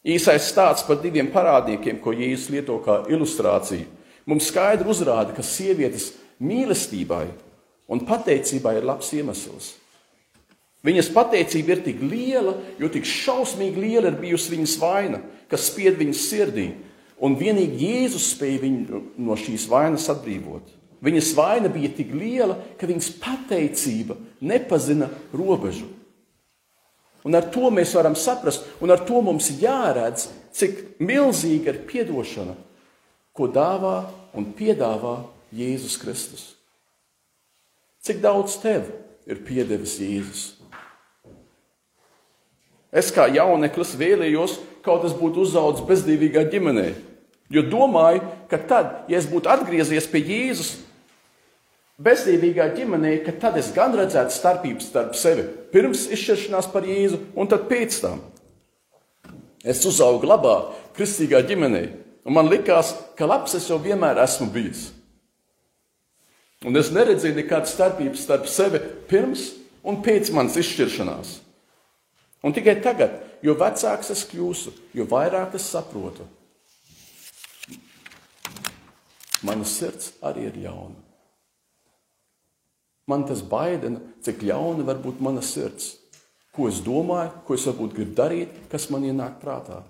Īsais 0.06 0.52
stāsts 0.52 0.86
par 0.86 1.00
diviem 1.02 1.26
parādniekiem, 1.32 1.98
ko 1.98 2.12
Jēzus 2.14 2.52
lieto 2.54 2.76
kā 2.84 3.00
ilustrāciju, 3.10 3.88
mums 4.30 4.52
skaidri 4.52 4.86
uzrāda, 4.92 5.34
ka 5.34 5.42
sievietes 5.42 6.12
mīlestībai 6.38 7.25
un 7.90 8.04
pateicībai 8.06 8.76
ir 8.78 8.86
labs 8.86 9.10
iemesls. 9.16 9.72
Viņas 10.86 11.10
pateicība 11.10 11.75
ir 11.75 11.82
tik 11.82 12.02
liela, 12.06 12.54
jo 12.78 12.86
tik 12.92 13.08
šausmīgi 13.08 13.82
liela 13.82 14.12
ir 14.12 14.20
bijusi 14.20 14.52
viņas 14.54 14.76
vaina, 14.78 15.18
kas 15.50 15.66
spied 15.72 15.98
viņas 15.98 16.22
sirdī, 16.28 16.68
un 17.18 17.34
vienīgi 17.40 17.88
Jēzus 17.88 18.30
spēja 18.36 18.62
viņu 18.62 19.02
no 19.18 19.34
šīs 19.40 19.66
vainas 19.70 20.06
atbrīvot. 20.12 20.70
Viņas 21.02 21.32
vaina 21.36 21.70
bija 21.72 21.90
tik 21.98 22.14
liela, 22.14 22.54
ka 22.78 22.86
viņas 22.86 23.10
pateicība 23.18 24.14
nepazina 24.38 25.10
robežu. 25.34 25.88
Un 27.26 27.35
ar 27.35 27.49
to 27.50 27.73
mēs 27.75 27.95
varam 27.97 28.14
saprast, 28.14 28.68
un 28.78 28.92
ar 28.95 29.02
to 29.02 29.18
mums 29.25 29.49
jāredz, 29.59 30.28
cik 30.54 31.00
milzīga 31.02 31.73
ir 31.73 31.80
atdošana, 31.83 32.54
ko 33.35 33.49
dāvā 33.50 33.97
un 34.37 34.52
piedāvā 34.54 35.18
Jēzus 35.56 35.99
Kristus. 35.99 36.45
Cik 38.06 38.23
daudz 38.23 38.54
tev 38.62 38.92
ir 39.26 39.42
piedevis 39.42 39.99
Jēzus? 39.99 40.45
Es 42.95 43.11
kā 43.12 43.26
jauneklis 43.28 43.97
vēlējos, 43.99 44.61
kaut 44.87 45.04
es 45.04 45.14
būtu 45.16 45.42
uzaugusi 45.42 45.85
bezdīvīgā 45.88 46.47
ģimenē. 46.52 46.92
Jo 47.50 47.66
domāju, 47.66 48.23
ka 48.50 48.59
tad, 48.71 48.92
ja 49.11 49.18
es 49.18 49.26
būtu 49.26 49.50
atgriezies 49.50 50.06
pie 50.11 50.23
Jēzus 50.23 50.76
bezdīvīgā 52.02 52.68
ģimenē, 52.76 53.12
ka 53.24 53.34
tad 53.40 53.56
es 53.60 53.70
gan 53.74 53.94
redzētu 53.96 54.34
starpības 54.34 54.90
starp 54.90 55.16
sevi 55.18 55.46
pirms 55.72 56.06
izšķiršanās 56.12 56.68
par 56.72 56.86
Jēzu 56.88 57.20
un 57.36 57.48
tad 57.50 57.68
pēc 57.70 58.00
tam. 58.02 58.20
Es 59.66 59.82
uzaugu 59.88 60.28
labā, 60.28 60.56
kristīgā 60.96 61.40
ģimenē, 61.48 61.82
un 62.28 62.36
man 62.36 62.50
likās, 62.50 62.94
ka 63.18 63.26
labs 63.26 63.56
es 63.58 63.66
jau 63.70 63.80
vienmēr 63.82 64.20
esmu 64.22 64.50
bijis. 64.54 64.90
Un 66.66 66.76
es 66.78 66.92
neredzēju 66.94 67.36
nekādas 67.36 67.74
starpības 67.74 68.22
starp 68.26 68.46
sevi 68.50 68.80
pirms 69.10 69.50
un 69.86 70.00
pēc 70.04 70.30
manas 70.34 70.56
izšķiršanās. 70.60 71.36
Un 72.46 72.54
tikai 72.54 72.78
tagad, 72.82 73.18
jo 73.42 73.56
vecāks 73.58 74.12
es 74.14 74.24
kļūstu, 74.30 74.72
jo 74.94 75.06
vairāk 75.10 75.56
es 75.58 75.66
saprotu, 75.72 76.26
Mana 79.46 79.66
sirds 79.68 80.14
arī 80.24 80.48
ir 80.48 80.56
ļauna. 80.64 81.05
Man 83.06 83.22
tas 83.26 83.42
baidina, 83.46 84.00
cik 84.25 84.42
ļauna 84.48 84.86
var 84.86 84.98
būt 85.02 85.20
mana 85.22 85.42
sirds. 85.44 85.94
Ko 86.56 86.70
es 86.70 86.80
domāju, 86.82 87.34
ko 87.46 87.54
es 87.54 87.66
varbūt 87.68 87.94
gribu 87.94 88.16
darīt, 88.18 88.56
kas 88.72 88.88
man 88.90 89.04
ienāk 89.06 89.38
prātā. 89.42 89.82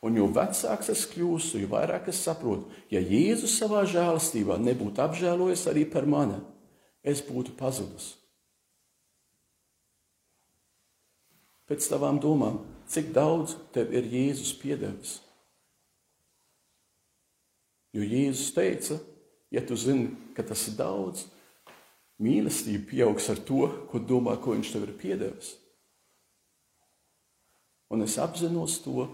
Un 0.00 0.16
jo 0.16 0.28
vecāks 0.32 0.88
es 0.92 1.02
kļūstu, 1.10 1.60
jo 1.60 1.68
vairāk 1.72 2.08
es 2.12 2.22
saprotu, 2.24 2.70
ja 2.92 3.02
Jēzus 3.04 3.58
savā 3.60 3.82
žēlastībā 3.88 4.56
nebūtu 4.60 5.02
apžēlojis 5.04 5.66
arī 5.68 5.84
par 5.88 6.06
mani, 6.08 6.38
es 7.04 7.20
būtu 7.24 7.52
pazudis. 7.58 8.14
Pēc 11.68 11.84
tavām 11.86 12.16
domām, 12.22 12.62
cik 12.90 13.12
daudz 13.14 13.58
tev 13.74 13.92
ir 13.94 14.08
Jēzus 14.08 14.54
piedevis? 14.60 15.18
Jo 17.92 18.06
Jēzus 18.06 18.54
teica, 18.56 18.96
ja 19.52 19.60
tu 19.66 19.76
zini, 19.76 20.14
ka 20.36 20.46
tas 20.46 20.64
ir 20.70 20.78
daudz, 20.78 21.26
mīlestība 22.20 22.86
pieaugs 22.90 23.30
ar 23.32 23.40
to, 23.48 23.64
ko 23.90 24.00
domā, 24.02 24.36
ko 24.40 24.54
viņš 24.54 24.74
tev 24.74 24.86
ir 24.86 24.94
piedevis. 25.00 25.54
Un 27.90 28.04
es 28.04 28.14
apzinos 28.22 28.78
to, 28.84 29.08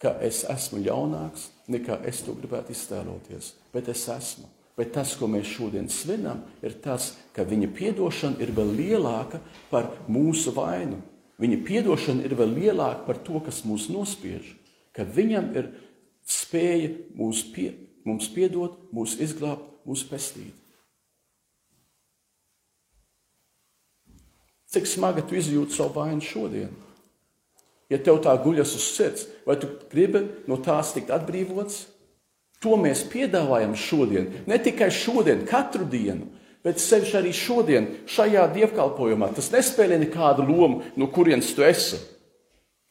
ka 0.00 0.14
es 0.24 0.44
esmu 0.48 0.80
ļaunāks 0.84 1.48
nekā 1.70 2.00
es 2.08 2.22
to 2.24 2.34
gribētu 2.36 2.74
iztēloties. 2.74 3.54
Bet 3.74 3.90
es 3.92 4.06
esmu. 4.12 4.48
Bet 4.78 4.94
tas, 4.94 5.12
ko 5.18 5.26
mēs 5.28 5.50
šodien 5.50 5.90
svinam, 5.92 6.44
ir 6.64 6.78
tas, 6.80 7.12
ka 7.36 7.44
viņa 7.44 7.68
atdošana 7.90 8.40
ir 8.40 8.52
vēl 8.56 8.70
lielāka 8.78 9.42
par 9.68 9.90
mūsu 10.08 10.54
vainu. 10.56 11.02
Viņa 11.42 11.58
atdošana 11.80 12.24
ir 12.24 12.36
vēl 12.38 12.54
lielāka 12.56 13.04
par 13.08 13.20
to, 13.26 13.42
kas 13.44 13.60
mūs 13.66 13.90
nospiež. 13.92 14.54
Ka 14.96 15.04
viņam 15.04 15.50
ir 15.58 15.68
spēja 16.24 16.94
mūs 17.18 17.42
pie, 17.52 17.74
mums 18.06 18.30
piedot, 18.32 18.78
mūs 18.94 19.18
izglābt, 19.20 19.66
mūs 19.84 20.06
pestīt. 20.08 20.56
Cik 24.70 24.86
smagi 24.86 25.24
tu 25.26 25.34
izjūti 25.34 25.74
savu 25.74 25.98
vainu 25.98 26.22
šodien? 26.22 26.70
Ja 27.90 27.98
tev 27.98 28.20
tā 28.22 28.36
guļas 28.38 28.76
uz 28.78 28.84
sirds, 28.94 29.24
vai 29.42 29.56
tu 29.58 29.66
gribi 29.90 30.22
no 30.46 30.60
tās 30.62 30.92
tikt 30.94 31.10
atbrīvots? 31.10 31.88
To 32.62 32.76
mēs 32.78 33.02
piedāvājam 33.10 33.72
šodien. 33.74 34.28
Ne 34.46 34.60
tikai 34.62 34.90
šodien, 34.94 35.42
katru 35.48 35.88
dienu, 35.90 36.28
bet 36.62 36.78
sevišķi 36.78 37.18
arī 37.18 37.32
šodien, 37.34 37.88
šajā 38.10 38.44
dievkalpojumā. 38.54 39.32
Tas 39.34 39.50
nespēlē 39.50 39.98
nekādu 40.04 40.44
lomu, 40.46 40.84
no 40.94 41.08
kurienes 41.10 41.50
tu 41.56 41.64
esi. 41.66 41.98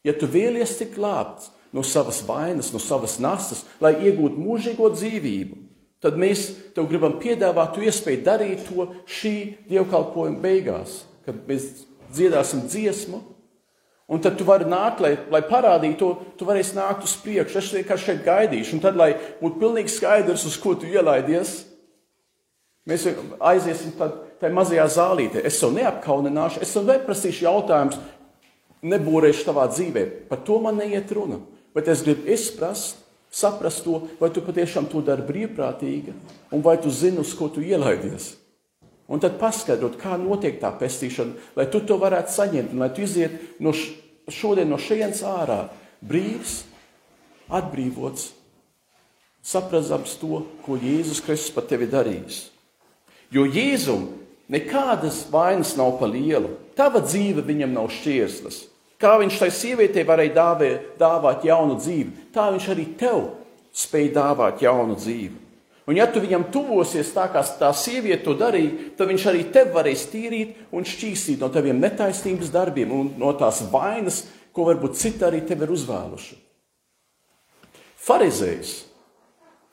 Ja 0.04 0.16
tu 0.18 0.28
vēlies 0.28 0.74
tikt 0.80 0.98
glābts, 0.98 1.52
no 1.72 1.84
savas 1.86 2.24
vainas, 2.26 2.74
no 2.74 2.82
savas 2.82 3.20
nastas, 3.22 3.64
lai 3.80 3.94
iegūtu 4.02 4.42
mūžīgo 4.42 4.90
dzīvību, 4.96 5.60
tad 6.04 6.18
mēs 6.20 6.48
tev 6.76 6.90
gribam 6.90 7.20
piedāvāt 7.22 7.78
iespēju 7.80 8.24
darīt 8.26 8.66
to 8.68 8.88
šī 9.20 9.36
dievkalpojuma 9.70 10.42
beigās, 10.42 11.04
kad 11.30 11.44
mēs 11.48 11.70
dziedāsim 12.16 12.66
dziesmu. 12.68 13.22
Un 14.10 14.22
tad 14.26 14.40
tu 14.40 14.46
vari 14.48 14.66
nākt, 14.66 15.04
lai, 15.06 15.12
lai 15.30 15.44
parādītu 15.46 15.98
to, 16.02 16.10
tu 16.40 16.46
varēsi 16.48 16.74
nākt 16.74 17.06
uz 17.06 17.14
priekšu. 17.22 17.60
Es 17.62 17.74
vienkārši 17.78 18.08
šeit 18.08 18.24
gaidīšu, 18.26 18.74
un 18.76 18.82
tad, 18.82 18.98
lai 18.98 19.12
būtu 19.38 19.62
pilnīgi 19.62 19.94
skaidrs, 19.94 20.48
uz 20.50 20.56
ko 20.58 20.74
tu 20.74 20.90
ielaidies, 20.90 21.52
mēs 22.90 23.06
aiziesim 23.52 23.94
tajā 24.00 24.50
mazajā 24.56 24.88
zālītē. 24.96 25.44
Es 25.46 25.60
tev 25.62 25.76
neapkaunināšu, 25.78 26.64
es 26.66 26.74
tev 26.74 26.90
neprasīšu 26.90 27.46
jautājumus, 27.46 28.02
nebūrēšu 28.90 29.46
tavā 29.46 29.68
dzīvē. 29.70 30.08
Par 30.32 30.42
to 30.48 30.58
man 30.64 30.82
neiet 30.82 31.14
runa. 31.14 31.44
Bet 31.78 31.92
es 31.92 32.02
gribu 32.02 32.26
izprast, 32.34 32.98
saprast 33.30 33.86
to, 33.86 34.02
vai 34.18 34.32
tu 34.34 34.42
patiešām 34.42 34.90
to 34.90 35.04
dari 35.06 35.22
brīvprātīgi, 35.28 36.16
un 36.56 36.66
vai 36.66 36.80
tu 36.82 36.90
zini, 36.90 37.22
uz 37.22 37.36
ko 37.38 37.52
tu 37.54 37.62
ielaidies. 37.62 38.34
Un 39.10 39.22
tad 39.22 39.40
paskaidrot, 39.42 39.98
kā 39.98 40.20
notiek 40.22 40.60
tā 40.62 40.70
pestīšana, 40.78 41.34
lai 41.58 41.66
tu 41.74 41.82
to 41.82 41.98
varētu 41.98 42.34
saņemt, 42.36 42.76
un 42.76 42.84
lai 42.84 42.92
tu 42.94 43.02
iziet 43.02 43.58
no 43.60 43.74
šodien 44.30 44.70
no 44.70 44.78
šejienes 44.78 45.24
ārā 45.26 45.64
brīvs, 46.06 46.60
atbrīvots, 47.50 48.30
saprastams 49.42 50.14
to, 50.22 50.44
ko 50.66 50.78
Jēzus 50.78 51.24
Kristus 51.26 51.56
par 51.56 51.66
tevi 51.70 51.90
darījis. 51.90 52.44
Jo 53.34 53.48
Jēzum 53.50 54.06
nekādas 54.50 55.24
vainas 55.34 55.76
nav 55.78 55.98
pa 56.00 56.10
lielu, 56.10 56.54
tava 56.78 57.02
dzīve 57.02 57.46
viņam 57.46 57.74
nav 57.74 57.90
šķirslas. 57.94 58.64
Kā 59.00 59.16
viņš 59.22 59.38
tai 59.40 59.50
sievietei 59.56 60.04
varēja 60.06 60.36
dāvē, 60.36 60.72
dāvāt 61.00 61.46
jaunu 61.48 61.78
dzīvi, 61.80 62.32
tā 62.36 62.50
viņš 62.52 62.66
arī 62.74 62.86
tev 63.00 63.30
spēja 63.74 64.18
dāvāt 64.18 64.62
jaunu 64.66 64.98
dzīvi. 65.00 65.49
Un, 65.90 65.98
ja 65.98 66.06
tu 66.06 66.22
viņam 66.22 66.52
tuvosies 66.54 67.10
tā, 67.16 67.24
kā 67.34 67.42
tā 67.58 67.72
sieviete 67.74 68.22
to 68.28 68.36
darīja, 68.38 68.92
tad 68.98 69.10
viņš 69.10 69.24
arī 69.32 69.40
tevi 69.50 69.74
varēs 69.74 70.04
tīrīt 70.12 70.76
un 70.76 70.86
šķīstīt 70.86 71.42
no 71.42 71.50
taviem 71.50 71.80
netaisnības 71.82 72.52
darbiem 72.54 72.94
un 72.94 73.10
no 73.18 73.32
tās 73.40 73.64
vainas, 73.72 74.22
ko 74.54 74.68
varbūt 74.68 75.00
citi 75.02 75.26
arī 75.26 75.42
tev 75.50 75.66
ir 75.66 75.74
uzvēluši. 75.74 76.38
Pharizējs, 78.06 78.76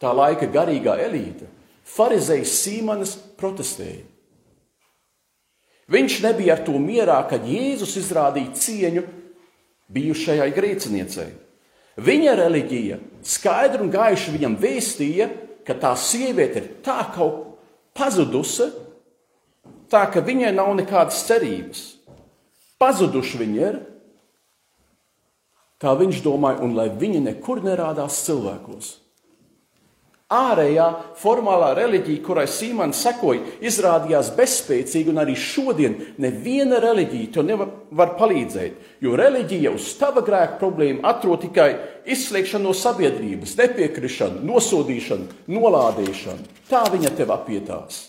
tā 0.01 0.17
laika 0.17 0.49
garīgā 0.49 0.97
elīte, 1.05 1.51
Pharizējs 1.87 2.55
Sīmanis 2.65 3.13
protestēja. 3.37 4.03
Viņš 5.93 6.21
nebija 6.25 6.57
ar 6.57 6.65
to 6.67 6.81
mierā, 6.83 7.21
kad 7.29 7.45
Jēzus 7.47 7.93
izrādīja 8.01 8.57
cieņu 8.59 9.05
bijušajai 9.93 10.49
grēciniecei. 10.57 11.29
Viņa 12.03 12.35
reliģija 12.41 12.99
skaidri 13.25 13.85
un 13.85 13.93
gaiši 13.93 14.35
viņam 14.35 14.57
vēstīja, 14.65 15.29
ka 15.67 15.75
tā 15.75 15.93
sieviete 15.99 16.63
ir 16.63 16.69
tā 16.87 17.01
kaut 17.15 17.59
pazudusi, 17.97 18.69
tā 19.91 20.05
ka 20.13 20.23
viņai 20.25 20.53
nav 20.55 20.73
nekādas 20.79 21.25
cerības. 21.29 21.85
Pazuduši 22.77 23.41
viņa 23.41 23.61
ir, 23.71 23.81
tā 25.81 25.95
viņš 25.97 26.23
domāja, 26.25 26.63
un 26.65 26.77
lai 26.77 26.91
viņa 26.93 27.23
nekur 27.31 27.63
nerādās 27.65 28.21
cilvēkos. 28.27 28.93
Ārējā 30.27 30.85
formālā 31.21 31.69
reliģija, 31.79 32.19
kurai 32.27 32.49
Sīmans 32.51 32.99
sekoja, 32.99 33.45
izrādījās 33.63 34.33
bezspēcīga, 34.35 35.13
un 35.13 35.21
arī 35.23 35.37
šodien 35.39 35.93
neviena 36.19 36.81
reliģija 36.83 37.29
to 37.37 37.45
nevar 37.47 38.17
palīdzēt. 38.19 38.81
Jo 39.07 39.15
reliģija 39.15 39.71
uz 39.71 39.93
tava 40.01 40.25
grēka 40.27 40.59
problēmu 40.59 41.05
atrod 41.07 41.45
tikai 41.45 41.69
izslēgšanu 42.11 42.67
no 42.67 42.73
sabiedrības, 42.75 43.53
nepiekrišanu, 43.61 44.43
nosodīšanu, 44.51 45.29
nolādēšanu. 45.47 46.51
Tā 46.73 46.83
viņa 46.91 47.15
tev 47.15 47.31
apietās. 47.37 48.03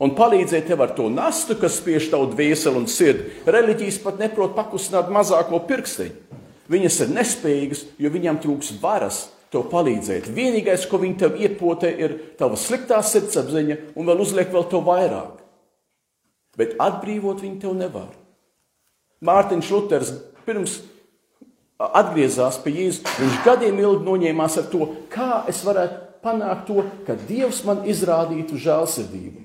Un 0.00 0.16
palīdzēt 0.16 0.72
tev 0.72 0.86
ar 0.86 0.96
to 0.96 1.10
nastu, 1.12 1.58
kas 1.60 1.76
spiež 1.82 2.08
tavu 2.14 2.30
dvēseli 2.32 2.80
un 2.80 2.88
sirdi. 2.88 3.28
Reliģijas 3.44 4.00
pat 4.00 4.16
neprot 4.24 4.56
pakustināt 4.56 5.12
mazāko 5.12 5.60
pirksteņu. 5.68 6.40
Viņas 6.72 6.98
ir 7.04 7.14
nespējīgas, 7.20 7.86
jo 8.00 8.16
viņām 8.16 8.40
trūks 8.40 8.72
varas 8.80 9.26
tev 9.52 9.66
palīdzēt. 9.72 10.30
Vienīgais, 10.32 10.86
ko 10.88 11.00
viņi 11.02 11.18
tev 11.20 11.36
iepotē, 11.40 11.90
ir 11.92 12.16
tava 12.40 12.56
sliktā 12.60 13.00
sirdsapziņa 13.04 13.78
un 13.94 14.08
vēl 14.08 14.24
uzliek 14.24 14.52
vēl 14.52 14.64
to 14.70 14.80
vairāk. 14.84 15.42
Bet 16.56 16.76
atbrīvot 16.80 17.42
viņi 17.44 17.60
tev 17.62 17.76
nevar. 17.76 18.10
Mārtiņš 19.22 19.68
Luters 19.72 20.10
pirms 20.46 20.80
atgriezās 21.78 22.58
pie 22.62 22.74
Jēzus, 22.76 23.04
viņš 23.18 23.38
gadiem 23.46 23.78
ilgi 23.82 24.06
noņēmās 24.06 24.58
ar 24.60 24.66
to, 24.70 24.88
kā 25.12 25.44
es 25.50 25.62
varētu 25.66 26.00
panākt 26.22 26.68
to, 26.68 26.84
ka 27.06 27.16
Dievs 27.28 27.62
man 27.66 27.82
izrādītu 27.88 28.58
žēlsirdību, 28.60 29.42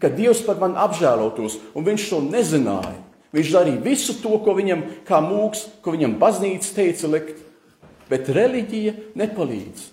ka 0.00 0.10
Dievs 0.12 0.42
par 0.46 0.60
mani 0.62 0.78
apžēlotos, 0.80 1.58
un 1.76 1.86
viņš 1.88 2.08
to 2.12 2.22
nezināja. 2.24 2.96
Viņš 3.36 3.50
darīja 3.52 3.82
visu 3.84 4.14
to, 4.22 4.38
ko 4.40 4.54
viņam 4.56 4.84
kā 5.04 5.18
mūks, 5.20 5.66
ko 5.84 5.92
viņam 5.92 6.14
baznīca 6.20 6.70
teica 6.78 7.10
likt 7.10 7.35
bet 8.10 8.30
reliģija 8.32 8.94
nepalīdz. 9.18 9.92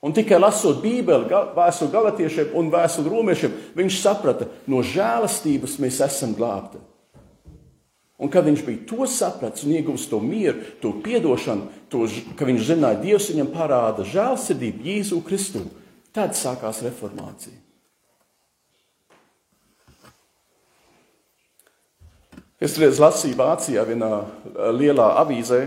Un 0.00 0.14
tikai 0.16 0.38
lasot 0.40 0.78
Bībeli, 0.80 1.28
vēstuli 1.56 1.92
galotiešiem 1.92 2.54
un 2.56 2.70
vēstuli 2.72 3.10
romiešiem, 3.12 3.56
viņš 3.76 3.98
saprata, 4.00 4.46
no 4.70 4.80
žēlastības 4.80 5.76
mēs 5.82 6.00
esam 6.06 6.32
glābti. 6.38 6.80
Un 8.20 8.28
kad 8.32 8.44
viņš 8.44 8.62
bija 8.64 8.84
to 8.88 9.06
sapratis 9.08 9.64
un 9.64 9.72
ieguvis 9.76 10.06
to 10.08 10.20
mieru, 10.20 10.60
to 10.80 10.92
atdošanu, 11.00 11.68
to, 11.92 12.04
ka 12.36 12.48
viņš 12.48 12.66
zināja, 12.68 13.00
Dievs 13.00 13.30
viņam 13.32 13.52
parāda 13.52 14.04
žēlsirdību 14.04 14.84
Jēzu 14.88 15.20
Kristu, 15.24 15.64
tad 16.16 16.36
sākās 16.36 16.82
reformācija. 16.84 17.56
Es 22.60 22.76
reiz 22.76 23.00
lasīju 23.00 23.38
Vācijā 23.40 23.86
vienā 23.88 24.10
lielā 24.76 25.06
avīzē 25.22 25.62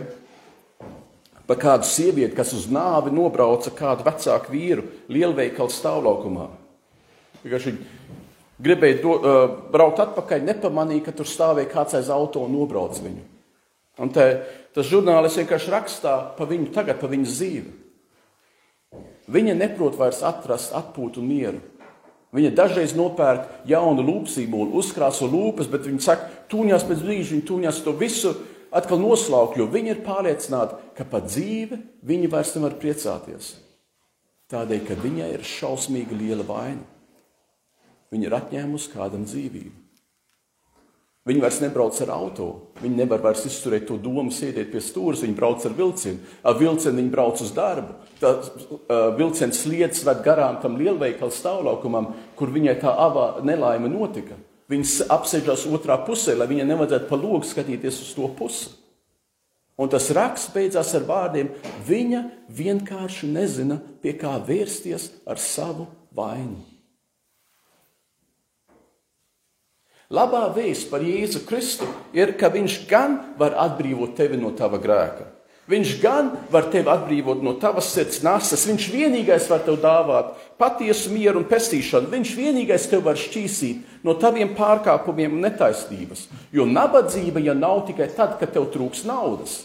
par 1.48 1.60
kādu 1.60 1.88
sievieti, 1.88 2.36
kas 2.38 2.54
uz 2.56 2.70
nāvi 2.72 3.12
nobrauca 3.14 3.74
kādu 3.76 4.06
vecāku 4.08 4.54
vīru 4.54 4.88
lielveikalu 5.12 5.74
stāvlaukumā. 5.74 6.48
Viņa 7.44 7.76
gribēja 8.64 9.02
do, 9.02 9.14
uh, 9.18 9.44
braukt 9.74 10.00
atpakaļ, 10.00 10.46
nepamanīja, 10.48 11.08
ka 11.10 11.16
tur 11.18 11.28
stāvēja 11.28 11.72
kāds 11.72 11.98
aiz 12.00 12.12
auto 12.14 12.46
un 12.46 12.54
nobrauc 12.56 13.00
viņu. 13.04 13.26
Un 14.02 14.10
te, 14.14 14.26
tas 14.74 14.88
žurnālists 14.90 15.42
vienkārši 15.42 15.74
rakstā 15.74 16.14
par 16.38 16.50
viņu 16.50 16.72
tagad, 16.74 16.98
par 17.02 17.12
viņas 17.12 17.36
dzīvi. 17.36 17.74
Viņa 19.34 19.54
neprot 19.58 19.98
vairs 20.00 20.24
atrast 20.26 20.74
atpūtu 20.76 21.22
un 21.22 21.30
mieru. 21.30 21.62
Viņa 22.34 22.50
dažreiz 22.58 22.96
nopērk 22.98 23.68
jaunu 23.70 24.02
lūpsīmolu, 24.08 24.74
uzkrāso 24.80 25.28
lūpas, 25.30 25.70
bet 25.70 25.86
viņa 25.86 26.02
saka, 26.02 26.32
tūņās 26.50 26.86
pēc 26.90 27.04
brīža, 27.06 27.36
viņa 27.36 27.46
tūņās 27.50 27.82
to 27.86 27.94
visu 28.00 28.34
atkal 28.74 29.02
noslaukt, 29.02 29.60
jo 29.60 29.68
viņa 29.70 29.94
ir 29.94 30.02
pārliecināta, 30.06 30.80
ka 30.98 31.06
par 31.10 31.28
dzīvi 31.28 31.80
viņa 32.06 32.32
vairs 32.34 32.56
nevar 32.58 32.78
priecāties. 32.82 33.54
Tādēļ, 34.54 34.82
ka 34.88 34.98
viņai 35.00 35.30
ir 35.34 35.46
šausmīga 35.48 36.18
liela 36.18 36.46
vaina. 36.46 36.84
Viņa 38.14 38.28
ir 38.28 38.36
atņēmusi 38.38 38.92
kādam 38.94 39.24
dzīvību. 39.26 39.80
Viņi 41.24 41.40
vairs 41.40 41.62
nebrauc 41.64 41.98
ar 42.04 42.10
auto. 42.18 42.48
Viņi 42.82 42.98
nevar 43.00 43.22
vairs 43.24 43.46
izturēt 43.48 43.86
to 43.88 43.96
domu, 43.96 44.28
sēdēt 44.36 44.74
pie 44.74 44.82
stūra. 44.84 45.16
Viņi 45.22 45.36
brauc 45.38 45.64
ar 45.64 45.76
vilcienu. 45.78 46.20
Ar 46.44 46.58
vilcienu 46.60 47.00
viņi 47.00 47.14
brauc 47.14 47.40
uz 47.46 47.54
darbu. 47.56 47.96
Tā 48.20 48.34
uh, 48.36 49.06
vilciens 49.16 49.62
sliedas 49.64 50.04
ved 50.04 50.20
garām 50.26 50.60
tam 50.62 50.76
lielveikalu 50.82 51.32
stāvlaukumam, 51.32 52.12
kur 52.36 52.52
viņai 52.52 52.76
tā 52.84 52.92
avā 53.06 53.28
nelaime 53.48 53.88
notika. 53.92 54.36
Viņa 54.72 55.10
apsēžās 55.12 55.66
otrā 55.68 55.98
pusē, 56.08 56.38
lai 56.38 56.48
viņai 56.50 56.70
nevajadzētu 56.70 57.10
pa 57.10 57.20
logu 57.20 57.44
skatīties 57.48 58.00
uz 58.06 58.14
to 58.16 58.30
pusi. 58.38 58.72
Un 59.76 59.90
tas 59.90 60.12
raksts 60.14 60.54
beidzās 60.54 60.94
ar 60.96 61.08
vārdiem: 61.08 61.50
Viņa 61.88 62.22
vienkārši 62.54 63.32
nezina, 63.34 63.80
pie 64.02 64.14
kā 64.20 64.38
vērsties 64.48 65.10
ar 65.26 65.42
savu 65.42 65.90
vainu. 66.14 66.62
Labā 70.14 70.46
vēsts 70.54 70.92
par 70.92 71.02
Jēzu 71.02 71.42
Kristu 71.48 71.88
ir, 72.14 72.36
ka 72.38 72.52
Viņš 72.54 72.84
gan 72.90 73.18
var 73.40 73.58
atbrīvot 73.58 74.14
tevi 74.16 74.38
no 74.38 74.54
tava 74.54 74.78
grēka. 74.78 75.33
Viņš 75.72 75.92
gan 76.04 76.34
var 76.52 76.66
tevi 76.74 76.92
atbrīvot 76.92 77.40
no 77.44 77.54
tavas 77.56 77.88
sirds 77.94 78.20
nasas. 78.26 78.66
Viņš 78.68 78.88
vienīgais 78.92 79.46
var 79.48 79.62
tev 79.64 79.78
dāvāt 79.80 80.34
patiesu 80.60 81.14
mieru 81.14 81.40
un 81.40 81.48
pestīšanu. 81.48 82.12
Viņš 82.12 82.34
vienīgais 82.36 82.90
tev 82.92 83.06
var 83.08 83.20
šķīsīt 83.20 84.04
no 84.04 84.18
taviem 84.20 84.52
pārkāpumiem 84.58 85.38
un 85.38 85.46
netaisnības. 85.48 86.28
Jo 86.52 86.68
nabadzība 86.68 87.44
jau 87.46 87.56
nav 87.56 87.86
tikai 87.88 88.10
tad, 88.12 88.36
kad 88.42 88.52
tev 88.52 88.68
trūks 88.74 89.06
naudas. 89.08 89.62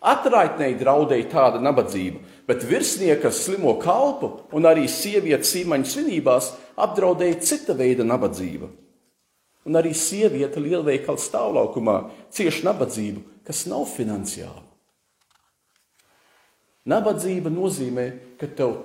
Atraitnei 0.00 0.72
draudēja 0.80 1.26
tāda 1.28 1.58
nabadzība, 1.60 2.22
bet 2.48 2.64
virsnieka 2.64 3.28
slimo 3.36 3.74
kalpu 3.82 4.30
un 4.56 4.64
arī 4.64 4.86
sievietes 4.88 5.50
sīmaņu 5.52 5.90
svinībās 5.90 6.54
apdraudēja 6.80 7.42
cita 7.44 7.76
veida 7.76 8.06
nabadzība. 8.08 8.70
Un 9.68 9.76
arī 9.76 9.92
sieviete 9.92 10.56
lielveikala 10.56 11.20
stāvlaukumā 11.20 11.98
cieš 12.32 12.62
nabadzību, 12.64 13.20
kas 13.50 13.64
nav 13.66 13.88
finansiāla. 13.90 14.62
Nabadzība 16.86 17.50
nozīmē, 17.50 18.04
ka 18.38 18.46
tev 18.46 18.76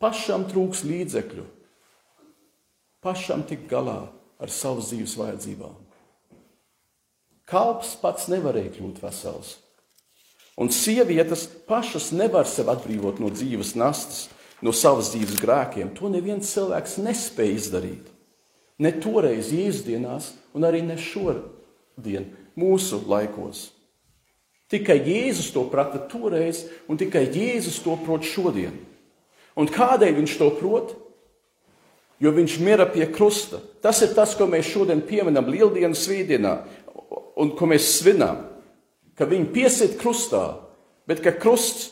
pašam 0.00 0.44
trūks 0.50 0.84
līdzekļu, 0.84 1.46
pašam 3.00 3.46
tikt 3.48 3.64
galā 3.72 4.02
ar 4.36 4.52
savas 4.52 4.90
dzīves 4.92 5.16
vajadzībām. 5.16 5.72
Kalps 7.48 7.96
pats 8.02 8.28
nevarēja 8.30 8.74
kļūt 8.76 9.00
vesels, 9.02 9.56
un 10.60 10.68
sievietes 10.68 11.48
pašas 11.66 12.12
nevar 12.12 12.44
sev 12.46 12.68
atbrīvot 12.76 13.24
no 13.24 13.32
dzīves 13.32 13.72
nastas, 13.80 14.28
no 14.60 14.76
savas 14.76 15.14
dzīves 15.14 15.40
grēkiem. 15.40 15.96
To 15.96 16.12
neviens 16.12 16.52
cilvēks 16.52 17.00
nespēja 17.00 17.56
izdarīt. 17.56 18.06
Ne 18.80 18.92
toreiz, 19.00 19.48
Jēzus 19.48 20.32
un 20.52 20.68
arī 20.68 20.84
ne 20.84 21.00
šodien, 21.00 22.30
mūsu 22.52 23.00
laikos. 23.08 23.70
Tikai 24.70 25.00
Jēzus 25.02 25.50
to 25.50 25.64
prata 25.66 25.98
toreiz, 26.10 26.62
un 26.86 26.98
tikai 26.98 27.24
Jēzus 27.26 27.80
to 27.82 27.96
prot 28.04 28.26
šodien. 28.26 28.76
Un 29.58 29.66
kādēļ 29.66 30.20
viņš 30.20 30.36
to 30.38 30.50
prot? 30.60 30.92
Jo 32.22 32.30
viņš 32.36 32.58
mira 32.62 32.86
pie 32.86 33.08
krusta. 33.10 33.58
Tas 33.82 33.98
ir 34.04 34.12
tas, 34.14 34.36
ko 34.38 34.46
mēs 34.46 34.68
šodien 34.70 35.00
pieminam 35.02 35.48
Lieldienas 35.50 36.04
svētdienā, 36.04 36.52
un 37.40 37.50
ko 37.56 37.66
mēs 37.66 37.88
svinām. 37.96 38.44
Ka 39.18 39.26
viņi 39.26 39.50
piesiet 39.50 39.98
krustā, 40.00 40.60
bet 41.08 41.24
ka 41.24 41.34
krusts 41.34 41.90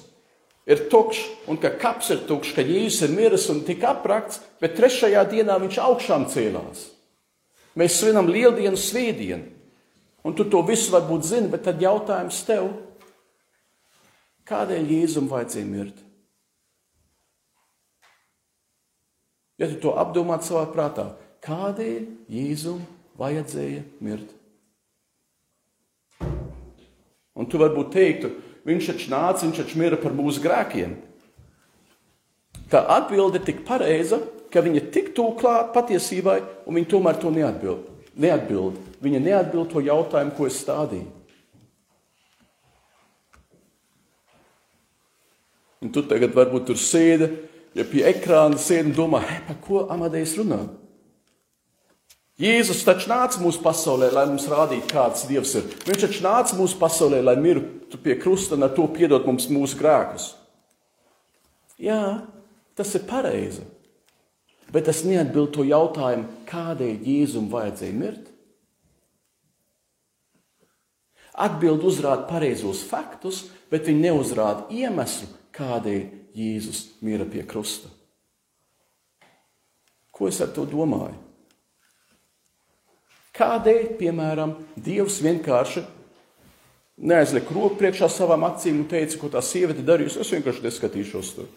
ir 0.68 0.84
tukšs 0.92 1.50
un 1.50 1.58
ka 1.58 1.72
kaps 1.80 2.12
ir 2.14 2.22
tukšs, 2.28 2.54
ka 2.54 2.62
Jēzus 2.62 3.08
ir 3.08 3.16
miris 3.16 3.48
un 3.50 3.64
tika 3.66 3.96
aprakts, 3.96 4.38
bet 4.62 4.78
trešajā 4.78 5.26
dienā 5.32 5.58
viņš 5.64 5.82
augšām 5.82 6.28
cēlās. 6.30 6.92
Mēs 7.74 7.98
svinam 7.98 8.30
lieldienu 8.30 8.78
svētdienu, 8.78 9.57
un 10.24 10.34
tu 10.36 10.46
to 10.48 10.62
visu 10.66 10.92
varbūt 10.94 11.26
zini, 11.28 11.50
bet 11.52 11.66
tad 11.66 11.82
jautājums 11.82 12.40
tev, 12.48 12.70
kādēļ 14.48 14.92
Jēzum 14.94 15.28
vajadzēja 15.30 15.68
mirt? 15.68 16.02
Ja 19.58 19.68
tu 19.70 19.78
to 19.82 19.94
apdomā 19.98 20.38
savā 20.42 20.64
prātā, 20.72 21.10
kādēļ 21.44 22.04
Jēzum 22.32 22.82
vajadzēja 23.18 23.84
mirt? 24.00 24.34
Un 27.38 27.46
tu 27.46 27.58
varbūt 27.60 27.92
teiktu, 27.94 28.30
Viņš 28.68 28.90
taču 28.90 29.12
nāca, 29.12 29.46
viņš 29.46 29.60
taču 29.62 29.78
mira 29.80 29.96
par 29.96 30.12
mūsu 30.12 30.42
grēkiem. 30.44 30.96
Tā 32.68 32.82
atbilde 32.98 33.40
ir 33.40 33.46
tik 33.46 33.62
pareiza, 33.64 34.18
ka 34.52 34.60
viņa 34.64 34.82
tik 34.92 35.14
tuvu 35.16 35.38
klāt 35.40 35.70
patiesībai, 35.72 36.42
un 36.68 36.76
viņa 36.76 36.90
tomēr 36.92 37.20
to 37.22 37.32
neatbild. 37.32 37.86
neatbild. 38.14 38.76
Viņa 39.04 39.20
neatbild 39.22 39.70
to 39.72 39.82
jautājumu, 39.84 40.34
ko 40.34 40.48
es 40.48 40.58
stādīju. 40.64 41.06
Un 45.78 45.92
tu 45.94 46.02
tagad 46.10 46.34
varbūt 46.34 46.66
tur 46.66 46.78
sēdi, 46.80 47.28
ja 47.78 47.84
pie 47.86 48.02
ekrāna 48.10 48.58
sēdi 48.58 48.90
un 48.90 48.96
domā, 48.96 49.22
par 49.46 49.60
ko 49.62 49.84
Amadejs 49.94 50.34
runā? 50.40 50.64
Jēzus 52.38 52.84
taču 52.86 53.10
nāca 53.10 53.40
mūsu 53.42 53.58
pasaulē, 53.64 54.12
lai 54.14 54.24
mums 54.30 54.46
rādītu, 54.50 54.86
kāds 54.92 55.24
Dievs 55.26 55.56
ir. 55.58 55.64
Viņš 55.86 56.04
taču 56.04 56.22
nāca 56.22 56.58
mūsu 56.58 56.78
pasaulē, 56.78 57.18
lai 57.22 57.34
mirtu 57.38 57.98
pie 58.02 58.14
krusta 58.18 58.54
un 58.54 58.66
ar 58.66 58.74
to 58.76 58.86
piedot 58.94 59.26
mums 59.26 59.48
mūsu 59.50 59.78
grēkus. 59.78 60.28
Jā, 61.82 62.22
tas 62.78 62.94
ir 62.94 63.06
pareizi. 63.10 63.66
Bet 64.70 64.86
tas 64.86 65.02
neatbild 65.06 65.50
to 65.56 65.66
jautājumu, 65.66 66.28
kādēļ 66.46 67.06
Jēzum 67.06 67.50
vajadzēja 67.50 67.98
mirt. 67.98 68.27
Atbild 71.38 71.84
uzrāda 71.86 72.26
pareizos 72.26 72.82
faktus, 72.86 73.44
bet 73.70 73.86
viņi 73.86 74.08
neuzrāda 74.08 74.66
iemeslu, 74.74 75.28
kādēļ 75.54 76.00
Jēzus 76.38 76.82
mira 77.02 77.26
pie 77.28 77.44
krusta. 77.46 77.90
Ko 80.14 80.26
es 80.30 80.40
ar 80.42 80.50
to 80.54 80.64
domāju? 80.66 81.14
Kādēļ, 83.38 83.84
piemēram, 84.00 84.56
Dievs 84.82 85.20
vienkārši 85.22 85.84
neaizlika 86.98 87.54
roku 87.54 87.78
priekšā 87.78 88.08
savām 88.10 88.42
acīm 88.48 88.82
un 88.82 88.88
teica, 88.90 89.18
ko 89.20 89.30
tā 89.30 89.42
sieviete 89.46 89.84
darījusi? 89.86 90.18
Es 90.24 90.32
vienkārši 90.34 90.64
neskatīšos 90.64 91.34
tur. 91.36 91.50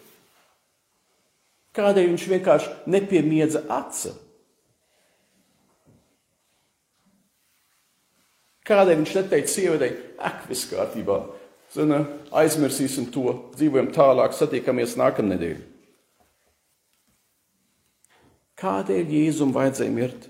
Kādēļ 1.74 2.12
viņš 2.12 2.28
vienkārši 2.36 2.72
nepiemiedza 2.92 3.64
aci? 3.72 4.12
Kādēļ 8.72 9.02
viņš 9.02 9.14
neteica 9.18 9.52
sievietei, 9.52 9.92
ak, 10.16 10.46
viss 10.48 10.70
kārtībā, 10.70 11.20
Zina, 11.72 12.02
aizmirsīsim 12.36 13.06
to, 13.12 13.30
dzīvojam 13.56 13.88
tālāk, 13.96 14.34
satiekamies 14.36 14.98
nākamnedēļ. 15.00 15.60
Kādēļ 18.60 19.12
Jēzum 19.16 19.54
vajadzēja 19.56 19.92
mirt? 19.92 20.28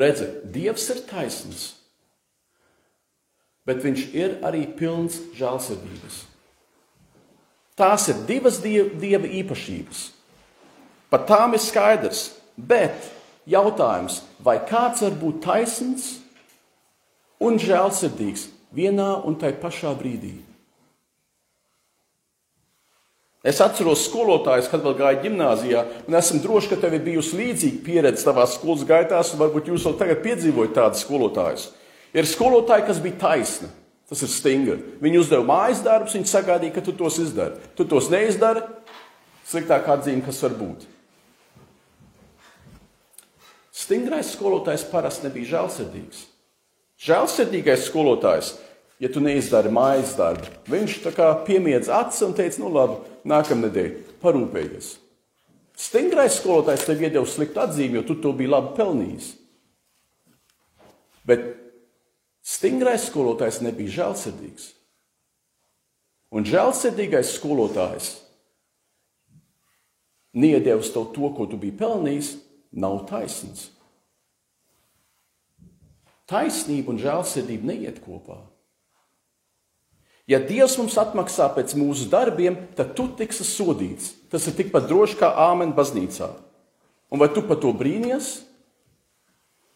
Redzi, 0.00 0.26
Dievs 0.50 0.88
ir 0.90 1.02
taisns, 1.06 1.66
bet 3.68 3.84
viņš 3.84 4.06
ir 4.16 4.38
arī 4.44 4.64
pilns 4.78 5.20
žēlsirdības. 5.38 6.22
Tās 7.78 8.08
ir 8.10 8.24
divas 8.26 8.58
dieva, 8.64 8.88
dieva 8.98 9.28
īpašības. 9.42 10.02
Par 11.12 11.28
tām 11.28 11.54
ir 11.54 11.62
skaidrs, 11.62 12.26
bet 12.56 13.12
jautājums, 13.50 14.22
vai 14.40 14.58
kāds 14.68 15.04
var 15.04 15.14
būt 15.20 15.42
taisns 15.44 16.08
un 17.42 17.60
žēlsirdīgs 17.60 18.48
vienā 18.74 19.12
un 19.26 19.38
tai 19.40 19.52
pašā 19.58 19.92
brīdī? 19.98 20.34
Es 23.44 23.58
atceros 23.60 24.06
skolotājus, 24.06 24.70
kad 24.72 24.80
vēl 24.80 24.94
gāju 24.96 25.20
gimnājā, 25.26 25.82
un 26.08 26.16
esmu 26.16 26.40
drošs, 26.40 26.70
ka 26.70 26.78
tev 26.80 26.94
ir 26.96 27.02
bijusi 27.04 27.36
līdzīga 27.36 27.82
pieredze 27.84 28.24
savā 28.24 28.46
skolas 28.48 28.86
gaitās, 28.88 29.34
un 29.34 29.42
varbūt 29.42 29.68
jūs 29.68 29.84
vēl 29.84 29.98
tagad 30.00 30.22
piedzīvojat 30.24 30.72
tādus 30.78 31.02
skolotājus. 31.04 31.66
Ir 32.16 32.24
skolotāji, 32.30 32.86
kas 32.88 33.02
bija 33.04 33.20
taisni. 33.20 33.68
Tas 34.08 34.20
ir 34.24 34.32
stingri. 34.32 34.78
Viņi 35.00 35.20
uzdeva 35.20 35.44
mājas 35.48 35.84
darbus, 35.84 36.16
viņi 36.16 36.28
sagaidīja, 36.30 36.76
ka 36.76 36.84
tu 36.84 36.92
tos 36.96 37.18
izdari. 37.20 37.60
Tu 37.76 37.84
tos 37.88 38.08
neizdari, 38.12 38.64
sliktākā 39.48 39.98
atzīme, 39.98 40.24
kas 40.24 40.40
var 40.44 40.56
būt. 40.56 40.88
Stingrais 43.74 44.30
skolotājs 44.36 44.84
parasti 44.86 45.26
nebija 45.26 45.56
žēlsirdīgs. 45.56 46.20
Žēlsirdīgais 47.04 47.88
skolotājs, 47.88 48.52
ja 49.02 49.10
tu 49.10 49.18
neizdari 49.22 49.72
mājas 49.74 50.14
darbu, 50.18 50.46
viņš 50.70 51.00
tā 51.02 51.10
kā 51.16 51.32
piemiedz 51.46 51.90
acis 51.90 52.22
un 52.22 52.36
teica, 52.38 52.60
nu 52.62 52.70
labi, 52.70 53.00
nākamnedēļ 53.26 53.96
parūpējies. 54.22 54.92
Stingrais 55.74 56.38
skolotājs 56.38 56.86
tev 56.86 57.02
iedeva 57.02 57.26
sliktu 57.26 57.64
atzīmi, 57.64 57.98
jo 57.98 58.04
tu 58.06 58.14
to 58.22 58.30
biji 58.36 58.52
labi 58.52 58.76
pelnījis. 58.76 59.32
Bet 61.26 61.48
stingrais 62.46 63.08
skolotājs 63.08 63.58
nebija 63.64 63.96
žēlsirdīgs. 63.98 64.70
Un 66.34 66.46
žēlsirdīgais 66.46 67.34
skolotājs 67.40 68.12
neiedevis 70.34 70.94
tev 70.94 71.10
to, 71.14 71.30
ko 71.34 71.46
tu 71.50 71.58
biji 71.58 71.74
pelnījis, 71.78 72.34
nav 72.74 73.04
taisnīgs. 73.10 73.70
Taisnība 76.30 76.94
un 76.94 77.00
žēlsirdība 77.02 77.68
neiet 77.68 78.00
kopā. 78.04 78.40
Ja 80.24 80.38
Dievs 80.40 80.78
mums 80.80 80.96
atmaksā 80.96 81.50
pēc 81.52 81.74
mūsu 81.76 82.08
darbiem, 82.08 82.56
tad 82.76 82.94
tu 82.96 83.10
tiksi 83.12 83.44
sodīts. 83.44 84.14
Tas 84.32 84.46
ir 84.48 84.56
tikpat 84.56 84.88
droši 84.88 85.18
kā 85.20 85.28
āmen 85.50 85.74
baznīcā. 85.76 86.30
Un 87.12 87.20
vai 87.20 87.28
tu 87.28 87.44
par 87.44 87.60
to 87.60 87.74
brīnīties? 87.76 88.38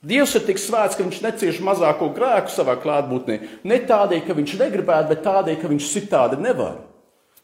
Dievs 0.08 0.32
ir 0.38 0.46
tik 0.46 0.60
svēts, 0.62 0.96
ka 0.96 1.04
viņš 1.04 1.20
necieš 1.24 1.58
mazāko 1.66 2.08
grēku 2.14 2.52
savā 2.54 2.78
klātbūtnē. 2.80 3.38
Ne 3.66 3.80
tādēļ, 3.82 4.22
ka 4.24 4.36
viņš 4.38 4.54
negribētu, 4.62 5.10
bet 5.10 5.24
tādēļ, 5.26 5.56
ka 5.60 5.70
viņš 5.72 5.90
citādi 5.90 6.38
nevar. 6.40 6.78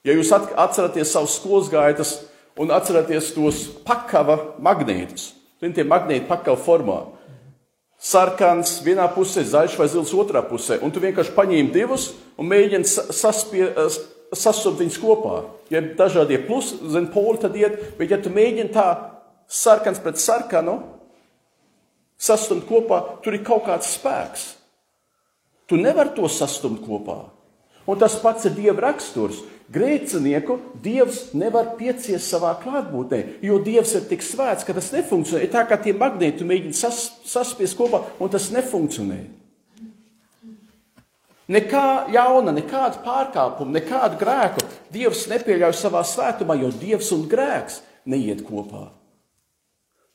Ja 0.07 0.15
jūs 0.15 0.31
atceraties 0.33 1.13
savus 1.13 1.35
skolas 1.41 1.69
gaitas 1.73 2.15
un 2.61 2.71
atceraties 2.73 3.33
tos 3.35 3.67
pakava 3.85 4.55
magnētus, 4.63 5.34
tad 5.65 5.75
tie 5.77 5.85
magnēti 5.89 6.29
pakava 6.29 6.61
formā 6.61 7.01
sarkans 8.05 8.79
vienā 8.85 9.07
pusē, 9.15 9.45
zaļš 9.49 9.79
vai 9.81 9.89
zils 9.89 10.13
otrā 10.17 10.43
pusē, 10.45 10.79
un 10.85 10.93
tu 10.93 11.01
vienkārši 11.03 11.35
paņēmi 11.37 11.73
divus 11.73 12.11
un 12.37 12.51
mēģini 12.51 12.85
sasupt 14.35 14.81
viņus 14.83 14.99
kopā. 15.01 15.39
Ja 15.73 15.81
ir 15.81 15.95
dažādie 15.99 16.41
plusi, 16.45 16.77
zem 16.93 17.09
poli, 17.13 17.41
tad 17.41 17.57
iet, 17.57 17.79
bet 17.99 18.13
ja 18.13 18.21
tu 18.21 18.33
mēģini 18.35 18.75
tā 18.75 18.89
sarkans 19.49 20.03
pret 20.05 20.21
sarkanu 20.21 20.81
sastumt 22.21 22.67
kopā, 22.69 23.01
tur 23.25 23.37
ir 23.37 23.45
kaut 23.47 23.65
kāds 23.69 23.95
spēks. 23.97 24.51
Tu 25.69 25.81
nevari 25.81 26.13
to 26.17 26.29
sastumt 26.29 26.85
kopā. 26.85 27.23
Un 27.87 28.01
tas 28.01 28.17
pats 28.21 28.47
ir 28.49 28.57
Dieva 28.57 28.89
raksturs. 28.89 29.43
Grēcinieku 29.75 30.59
Dievs 30.85 31.31
nevar 31.33 31.71
pieciest 31.79 32.29
savā 32.29 32.53
klātbūtnē, 32.61 33.41
jo 33.45 33.57
Dievs 33.65 33.95
ir 33.97 34.05
tik 34.11 34.25
svēts, 34.25 34.65
ka 34.67 34.77
tas 34.77 34.91
nefunkcionē. 34.93 35.41
Ir 35.47 35.53
tā 35.53 35.65
kā 35.69 35.79
tie 35.81 35.95
magnēti 35.97 36.45
mēģina 36.45 36.77
sas, 36.77 37.07
saspiest 37.29 37.79
kopā, 37.79 38.03
un 38.21 38.33
tas 38.33 38.51
nefunkcionē. 38.53 39.23
Nekā 41.55 41.87
jauna, 42.13 42.55
nekāda 42.57 43.01
pārkāpuma, 43.05 43.77
nekādu 43.81 44.21
grēku 44.21 44.65
Dievs 44.93 45.27
nepieļauj 45.33 45.75
savā 45.77 46.05
svētumā, 46.09 46.57
jo 46.61 46.71
Dievs 46.73 47.11
un 47.17 47.27
grēks 47.29 47.83
neiet 48.09 48.45
kopā. 48.47 48.87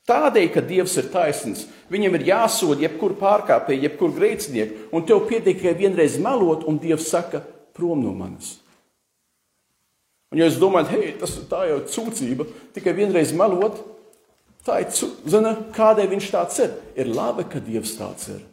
Tādēļ, 0.09 0.47
ka 0.53 0.61
Dievs 0.65 0.95
ir 0.97 1.11
taisnīgs, 1.13 1.67
viņam 1.93 2.17
ir 2.17 2.25
jāsod 2.31 2.81
jebkuru 2.81 3.17
pārkāpēju, 3.19 3.83
jebkuru 3.85 4.15
grēcinieku, 4.15 4.89
un 4.93 5.05
tev 5.05 5.21
pietiek 5.29 5.59
tikai 5.59 5.75
vienreiz 5.77 6.17
melot, 6.21 6.65
un 6.65 6.81
Dievs 6.81 7.11
saka, 7.11 7.43
prom 7.79 8.03
no 8.03 8.13
manis. 8.17 8.57
Un, 10.29 10.37
ja 10.37 10.45
jūs 10.45 10.59
domājat, 10.61 10.91
hei, 10.93 11.15
tas 11.17 11.33
tā 11.49 11.63
jau 11.71 11.79
ir 11.79 11.87
sūdzība, 11.89 12.45
tikai 12.75 12.93
vienreiz 12.99 13.31
melot, 13.33 13.79
tā 14.67 14.83
ir, 14.83 14.91
zina, 15.25 15.55
kādēļ 15.73 16.11
viņš 16.11 16.29
tāds 16.35 16.61
ir. 16.61 16.75
Ir 16.99 17.09
labi, 17.15 17.47
ka 17.49 17.63
Dievs 17.63 17.95
tāds 17.97 18.29
ir. 18.35 18.43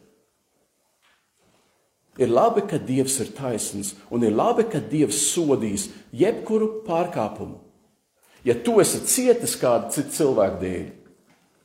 Ir 2.17 2.33
labi, 2.33 2.63
ka 2.65 2.79
Dievs 2.81 3.19
ir 3.21 3.29
taisnīgs, 3.37 3.93
un 4.09 4.25
ir 4.25 4.33
labi, 4.33 4.65
ka 4.65 4.81
Dievs 4.81 5.19
sodīs 5.29 5.91
jebkuru 6.09 6.81
pārkāpumu. 6.87 7.59
Ja 8.47 8.55
tu 8.57 8.79
esi 8.81 9.03
cietis 9.05 9.53
kādu 9.59 9.91
citu 9.93 10.15
cilvēku 10.15 10.61
dēļ, 10.63 10.85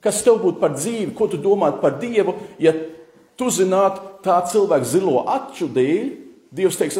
kas 0.04 0.20
tev 0.26 0.42
būtu 0.42 0.60
par 0.60 0.74
dzīvi, 0.76 1.12
ko 1.16 1.28
tu 1.30 1.40
domātu 1.40 1.80
par 1.80 1.96
Dievu, 2.02 2.34
ja 2.60 2.74
tu 3.38 3.48
zinātu 3.54 4.02
tā 4.24 4.42
cilvēka 4.50 4.88
zilo 4.88 5.22
acu 5.30 5.70
dēļ, 5.72 6.10
Dievs 6.52 6.76
teiks, 6.76 6.98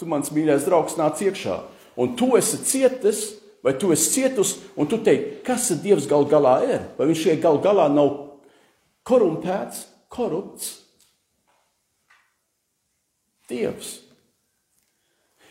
tu 0.00 0.08
mans 0.08 0.32
mīļais 0.32 0.64
draugs, 0.68 0.96
nāc 0.96 1.20
iekšā 1.24 1.56
un 1.96 2.14
tu 2.16 2.36
esi 2.36 2.60
cietis, 2.64 3.34
vai 3.64 3.74
tu 3.78 3.90
esi 3.92 4.12
cietus, 4.12 4.56
un 4.76 4.88
tu 4.88 5.00
teiksi, 5.02 5.40
kas 5.46 5.70
ir 5.72 5.82
Dievs 5.82 6.08
gal 6.08 6.28
galā 6.28 6.58
ir? 6.68 6.82
Vai 6.98 7.08
viņš 7.10 7.22
šeit 7.24 7.44
gal 7.44 7.60
galā 7.64 7.88
nav 7.92 8.12
korumpēts, 9.06 9.86
korupts? 10.12 10.74
Dievs. 13.50 14.02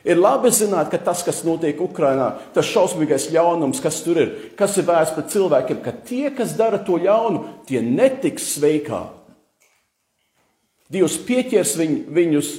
Ir 0.06 0.20
labi 0.22 0.52
zināt, 0.54 0.92
ka 0.94 1.00
tas, 1.02 1.24
kas 1.26 1.42
notiek 1.48 1.80
Ukrajinā, 1.82 2.36
tas 2.54 2.68
šausmīgais 2.70 3.32
ļaunums, 3.34 3.82
kas 3.82 4.04
tur 4.06 4.20
ir, 4.22 4.34
kas 4.60 4.76
ir 4.78 4.86
vērsts 4.86 5.16
pret 5.16 5.32
cilvēkiem, 5.34 5.80
ka 5.82 5.96
tie, 6.06 6.28
kas 6.36 6.54
dara 6.60 6.78
to 6.78 7.00
ļaunu, 7.02 7.42
tie 7.66 7.82
netiks 7.82 8.52
sveikā. 8.54 9.02
Dievs 10.94 11.18
pieķers 11.26 11.74
viņ, 11.80 11.96
viņus 12.14 12.52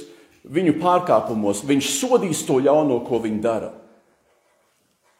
viņu 0.51 0.77
pārkāpumos, 0.81 1.65
viņš 1.67 1.91
sodīs 1.99 2.43
to 2.47 2.59
ļauno, 2.63 3.01
ko 3.07 3.19
viņi 3.23 3.43
dara. 3.43 3.71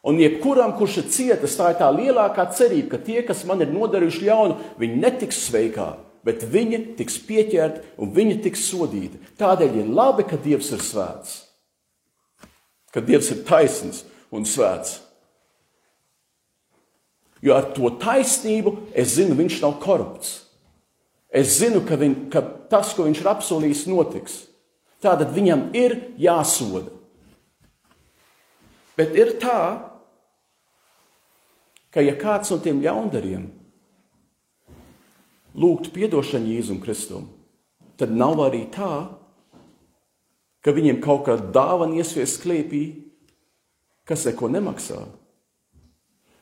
Un 0.07 0.19
jebkuram, 0.21 0.71
kurš 0.77 1.01
ir 1.01 1.07
cietis, 1.11 1.57
tā 1.59 1.73
ir 1.73 1.79
tā 1.81 1.87
lielākā 1.91 2.45
cerība, 2.55 2.93
ka 2.93 2.99
tie, 3.03 3.21
kas 3.27 3.43
man 3.47 3.63
ir 3.65 3.73
nodarījuši 3.73 4.27
ļaunu, 4.29 4.59
viņi 4.79 4.99
netiks 5.01 5.41
sveikā, 5.49 5.89
bet 6.27 6.45
viņi 6.47 6.79
tiks 6.99 7.17
pieķerti 7.27 7.83
un 7.99 8.13
viņi 8.15 8.37
tiks 8.45 8.63
sodīti. 8.69 9.19
Tādēļ 9.39 9.81
ir 9.81 9.91
labi, 9.91 10.23
ka 10.27 10.39
Dievs 10.39 10.71
ir 10.75 10.83
svēts, 10.85 11.33
ka 12.95 13.03
Dievs 13.03 13.33
ir 13.35 13.43
taisns 13.47 14.05
un 14.31 14.47
svēts. 14.47 15.01
Jo 17.43 17.57
ar 17.59 17.69
to 17.75 17.91
taisnību 18.01 18.73
es 18.97 19.17
zinu, 19.17 19.35
viņš 19.37 19.59
nav 19.61 19.75
korupts. 19.83 20.37
Es 21.27 21.59
zinu, 21.59 21.83
ka, 21.85 21.97
viņ, 21.99 22.15
ka 22.31 22.41
tas, 22.71 22.93
ko 22.95 23.05
viņš 23.05 23.19
ir 23.21 23.29
apsolījis, 23.29 23.87
notiks. 23.91 24.37
Tātad 25.03 25.33
viņam 25.33 25.69
ir 25.77 25.95
jāsoda. 26.17 26.89
Bet 28.97 29.13
ir 29.13 29.35
tā, 29.37 29.59
ka 31.93 32.01
ja 32.01 32.15
kāds 32.17 32.49
no 32.49 32.57
tiem 32.61 32.81
ļaundariem 32.81 33.45
lūgtu 35.57 35.93
atdošanu 36.07 36.49
Jēzum 36.53 36.81
Kristum, 36.81 37.29
tad 37.97 38.13
nav 38.13 38.41
arī 38.45 38.65
tā, 38.73 39.09
ka 40.65 40.73
viņiem 40.73 40.99
kaut 41.01 41.27
kāda 41.29 41.51
dāvana 41.53 42.01
iesvies 42.01 42.35
klēpī, 42.41 42.83
kas 44.07 44.25
neko 44.25 44.49
nemaksā. 44.53 44.99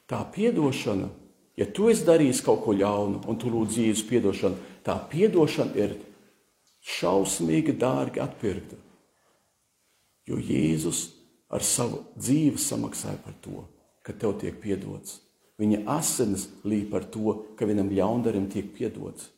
Tā 0.06 0.22
atdošana, 0.24 1.10
ja 1.58 1.68
tu 1.68 1.90
esi 1.92 2.06
darījis 2.08 2.44
kaut 2.46 2.64
ko 2.64 2.76
ļaunu 2.78 3.24
un 3.28 3.40
tu 3.42 3.52
lūdz 3.52 3.80
Jēzus 3.82 4.08
atdošanu, 4.20 4.60
tā 4.86 5.00
atdošana 5.00 5.76
ir 5.80 5.96
šausmīgi 6.86 7.76
dārgi 7.82 8.22
atpirkta. 8.22 8.78
Jo 10.30 10.38
Jēzus 10.42 11.08
ar 11.54 11.66
savu 11.66 12.04
dzīvi 12.18 12.62
samaksāja 12.62 13.20
par 13.26 13.38
to, 13.42 13.66
ka 14.06 14.14
tev 14.14 14.38
tiek 14.42 14.58
piedots. 14.62 15.20
Viņa 15.62 15.86
asinis 15.96 16.50
līp 16.68 16.92
par 16.92 17.06
to, 17.08 17.38
ka 17.56 17.68
vienam 17.68 17.90
ļaundarim 17.94 18.50
tiek 18.52 18.74
piedots. 18.76 19.30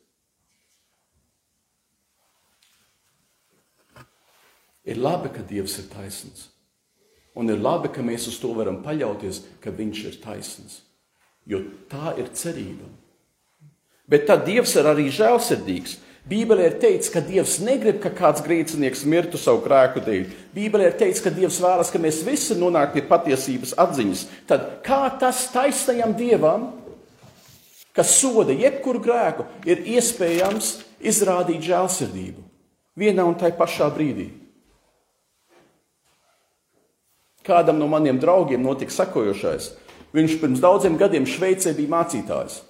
Ir 4.88 4.98
labi, 4.98 5.30
ka 5.30 5.44
Dievs 5.44 5.76
ir 5.82 5.88
taisnīgs. 5.92 6.48
Un 7.38 7.52
ir 7.52 7.60
labi, 7.60 7.90
ka 7.92 8.02
mēs 8.02 8.26
uz 8.30 8.38
to 8.40 8.50
varam 8.56 8.80
paļauties, 8.82 9.42
ka 9.62 9.70
Viņš 9.70 10.04
ir 10.08 10.16
taisnīgs. 10.24 10.80
Jo 11.48 11.60
tā 11.92 12.16
ir 12.18 12.32
cerība. 12.34 12.88
Bet 14.08 14.26
tad 14.26 14.46
Dievs 14.48 14.72
ir 14.80 14.88
arī 14.88 15.06
žēlsirdīgs. 15.12 15.98
Bībelē 16.28 16.66
ir 16.68 16.74
teikts, 16.82 17.08
ka 17.12 17.22
Dievs 17.24 17.56
negrib, 17.64 18.02
ka 18.02 18.10
kāds 18.12 18.42
grēcinieks 18.44 19.06
mirtu 19.08 19.40
savu 19.40 19.62
grēku 19.64 20.02
dēļ. 20.04 20.26
Bībelē 20.52 20.90
ir 20.90 20.98
teikts, 21.00 21.22
ka 21.24 21.32
Dievs 21.32 21.60
vēlas, 21.64 21.92
ka 21.92 22.00
mēs 22.02 22.20
visi 22.26 22.56
nonāktu 22.58 22.98
pie 22.98 23.06
patiesības 23.08 23.72
atziņas. 23.80 24.26
Tad 24.50 24.66
kā 24.84 25.06
tas 25.20 25.46
taisnajam 25.54 26.12
Dievam 26.18 26.68
kas 27.98 28.14
soda 28.20 28.54
jebkuru 28.54 29.00
grēku, 29.02 29.44
ir 29.66 29.82
iespējams 29.96 30.76
izrādīt 31.02 31.64
žēlsirdību 31.66 32.44
vienā 32.98 33.24
un 33.26 33.34
tajā 33.38 33.56
pašā 33.58 33.88
brīdī. 33.94 34.28
Kādam 37.46 37.78
no 37.80 37.88
maniem 37.90 38.18
draugiem 38.20 38.62
notika 38.62 38.92
sekojošais. 38.92 39.72
Viņš 40.14 40.34
pirms 40.40 40.62
daudziem 40.62 40.98
gadiem 41.00 41.26
Šveicē 41.28 41.72
bija 41.76 41.90
mācītājs. 41.96 42.60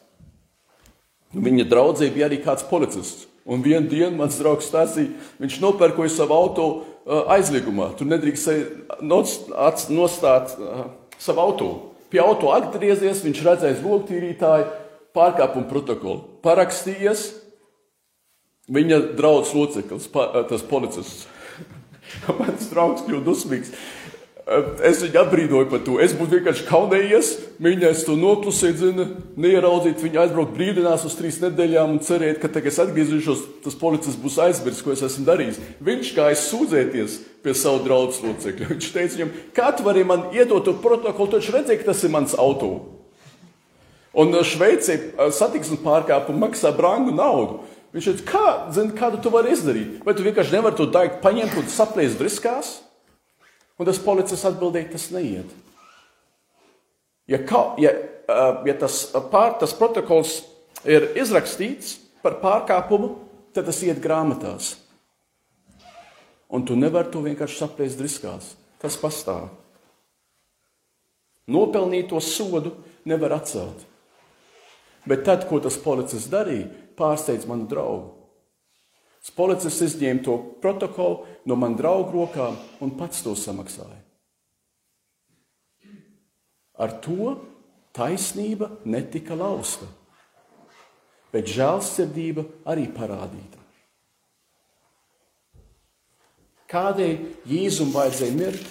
Viņa 1.35 1.67
draudzē 1.69 2.09
bija 2.15 2.29
arī 2.29 2.39
kāds 2.43 2.65
policists. 2.67 3.27
Un 3.49 3.63
vienā 3.65 3.89
dienā 3.89 4.13
mans 4.13 4.37
draugs 4.41 4.69
stāstīja, 4.69 5.15
viņš 5.41 5.61
nopērkoja 5.63 6.13
savu 6.13 6.37
auto 6.37 6.67
aizliegumā. 7.33 7.95
Tur 7.97 8.11
nedrīkst 8.11 9.01
nostāt 9.09 10.53
savu 11.19 11.45
auto. 11.45 11.71
Pie 12.13 12.21
auto 12.25 12.53
atgriezies, 12.53 13.25
viņš 13.25 13.43
redzēs 13.45 13.83
logtīrītāju 13.85 14.69
pārkāpumu 15.17 15.69
protokolu. 15.69 16.23
Parakstījies 16.45 17.25
viņa 18.73 19.01
draugs 19.19 19.55
loceklis, 19.57 20.09
tas 20.13 20.65
policists. 20.69 21.27
Mans 22.39 22.69
draugs 22.71 23.05
kļūst 23.05 23.27
dusmīgs. 23.27 23.73
Es 24.49 25.03
viņu 25.03 25.19
apbrīnoju 25.21 25.67
par 25.69 25.83
to. 25.85 25.99
Es 26.01 26.15
būtu 26.17 26.39
vienkārši 26.39 26.65
kaunējies, 26.71 27.31
mēģinājis 27.61 28.05
to 28.07 28.15
noklusēt, 28.17 28.79
zina, 28.81 29.05
neieraudzīt. 29.37 30.01
Viņa 30.01 30.23
aizbraukt 30.23 30.55
brīvdienās 30.57 31.05
uz 31.05 31.17
trīs 31.19 31.37
nedēļām 31.43 31.93
un 31.93 32.01
cerēt, 32.07 32.39
ka 32.41 32.49
tagad 32.55 32.73
es 32.73 32.81
atgriezīšos, 32.81 33.43
tas 33.67 33.77
policists 33.77 34.17
būs 34.23 34.39
aizmirsis, 34.47 34.81
ko 34.87 34.95
es 34.95 35.05
esmu 35.05 35.27
darījis. 35.29 35.61
Viņš 35.85 36.15
gāja 36.17 36.41
sūdzēties 36.41 37.19
pie 37.45 37.57
savu 37.61 37.85
draugu 37.85 38.17
locekļa. 38.31 38.71
Viņš 38.73 38.91
teica 38.97 39.21
viņam, 39.21 39.37
kā 39.61 39.69
tu 39.77 39.85
vari 39.85 40.07
man 40.09 40.31
iedot 40.33 40.65
to 40.65 40.79
protokolu, 40.81 41.35
taču 41.37 41.53
redzēji, 41.59 41.83
ka 41.85 41.91
tas 41.93 42.09
ir 42.09 42.17
mans 42.17 42.39
auto. 42.41 42.73
Un 44.17 44.33
Šveicē 44.33 45.01
satiksmes 45.37 45.85
pārkāpumi 45.85 46.47
maksā 46.49 46.73
brangu 46.73 47.13
naudu. 47.13 47.67
Viņš 47.93 48.13
teica, 48.15 48.29
kā, 48.33 48.49
zin, 48.73 48.97
kādu 48.97 49.21
tu 49.21 49.29
vari 49.33 49.53
izdarīt? 49.53 50.01
Vai 50.09 50.17
tu 50.17 50.25
vienkārši 50.25 50.57
nevari 50.57 50.81
to 50.81 50.89
daiktu 50.89 51.21
paņemt 51.21 51.61
un 51.61 51.75
saplēst 51.77 52.17
driskās? 52.17 52.79
Un 53.79 53.87
tas 53.87 54.01
policists 54.03 54.47
atbildēja, 54.49 54.91
tas 54.97 55.07
neiet. 55.15 55.51
Ja, 57.29 57.39
ka, 57.47 57.63
ja, 57.79 57.93
ja 58.67 58.75
tas, 58.81 59.05
pār, 59.31 59.55
tas 59.61 59.75
protokols 59.77 60.41
ir 60.89 61.13
izrakstīts 61.19 61.99
par 62.25 62.41
pārkāpumu, 62.43 63.13
tad 63.55 63.69
tas 63.69 63.79
iet 63.87 64.01
grāmatās. 64.03 64.75
Un 66.49 66.65
tu 66.65 66.75
nevari 66.79 67.13
to 67.13 67.23
vienkārši 67.23 67.61
saplēst 67.61 68.01
driskās. 68.01 68.55
Tas 68.81 68.97
pastāv. 68.99 69.51
Nopelnīto 71.49 72.21
sodu 72.25 72.73
nevar 73.09 73.37
atcelt. 73.39 73.85
Bet 75.09 75.25
tad, 75.25 75.47
ko 75.49 75.61
tas 75.65 75.79
policists 75.81 76.31
darīja, 76.33 76.69
pārsteidz 76.99 77.47
manu 77.49 77.69
draugu. 77.71 78.18
Policists 79.39 79.85
izņēma 79.85 80.23
to 80.25 80.35
protokolu 80.63 81.27
no 81.47 81.57
man 81.59 81.77
draugu 81.79 82.17
rokām 82.17 82.57
un 82.83 82.95
pats 82.99 83.23
to 83.23 83.35
samaksāja. 83.39 84.01
Ar 86.79 86.95
to 87.03 87.37
taisnība 87.95 88.71
netika 88.87 89.37
lausta, 89.39 89.87
bet 91.35 91.51
žēlsirdība 91.51 92.47
arī 92.71 92.87
parādīta. 92.95 93.59
Kādēļ 96.69 97.15
Jēzum 97.49 97.95
vajadzēja 97.95 98.37
mirt? 98.37 98.67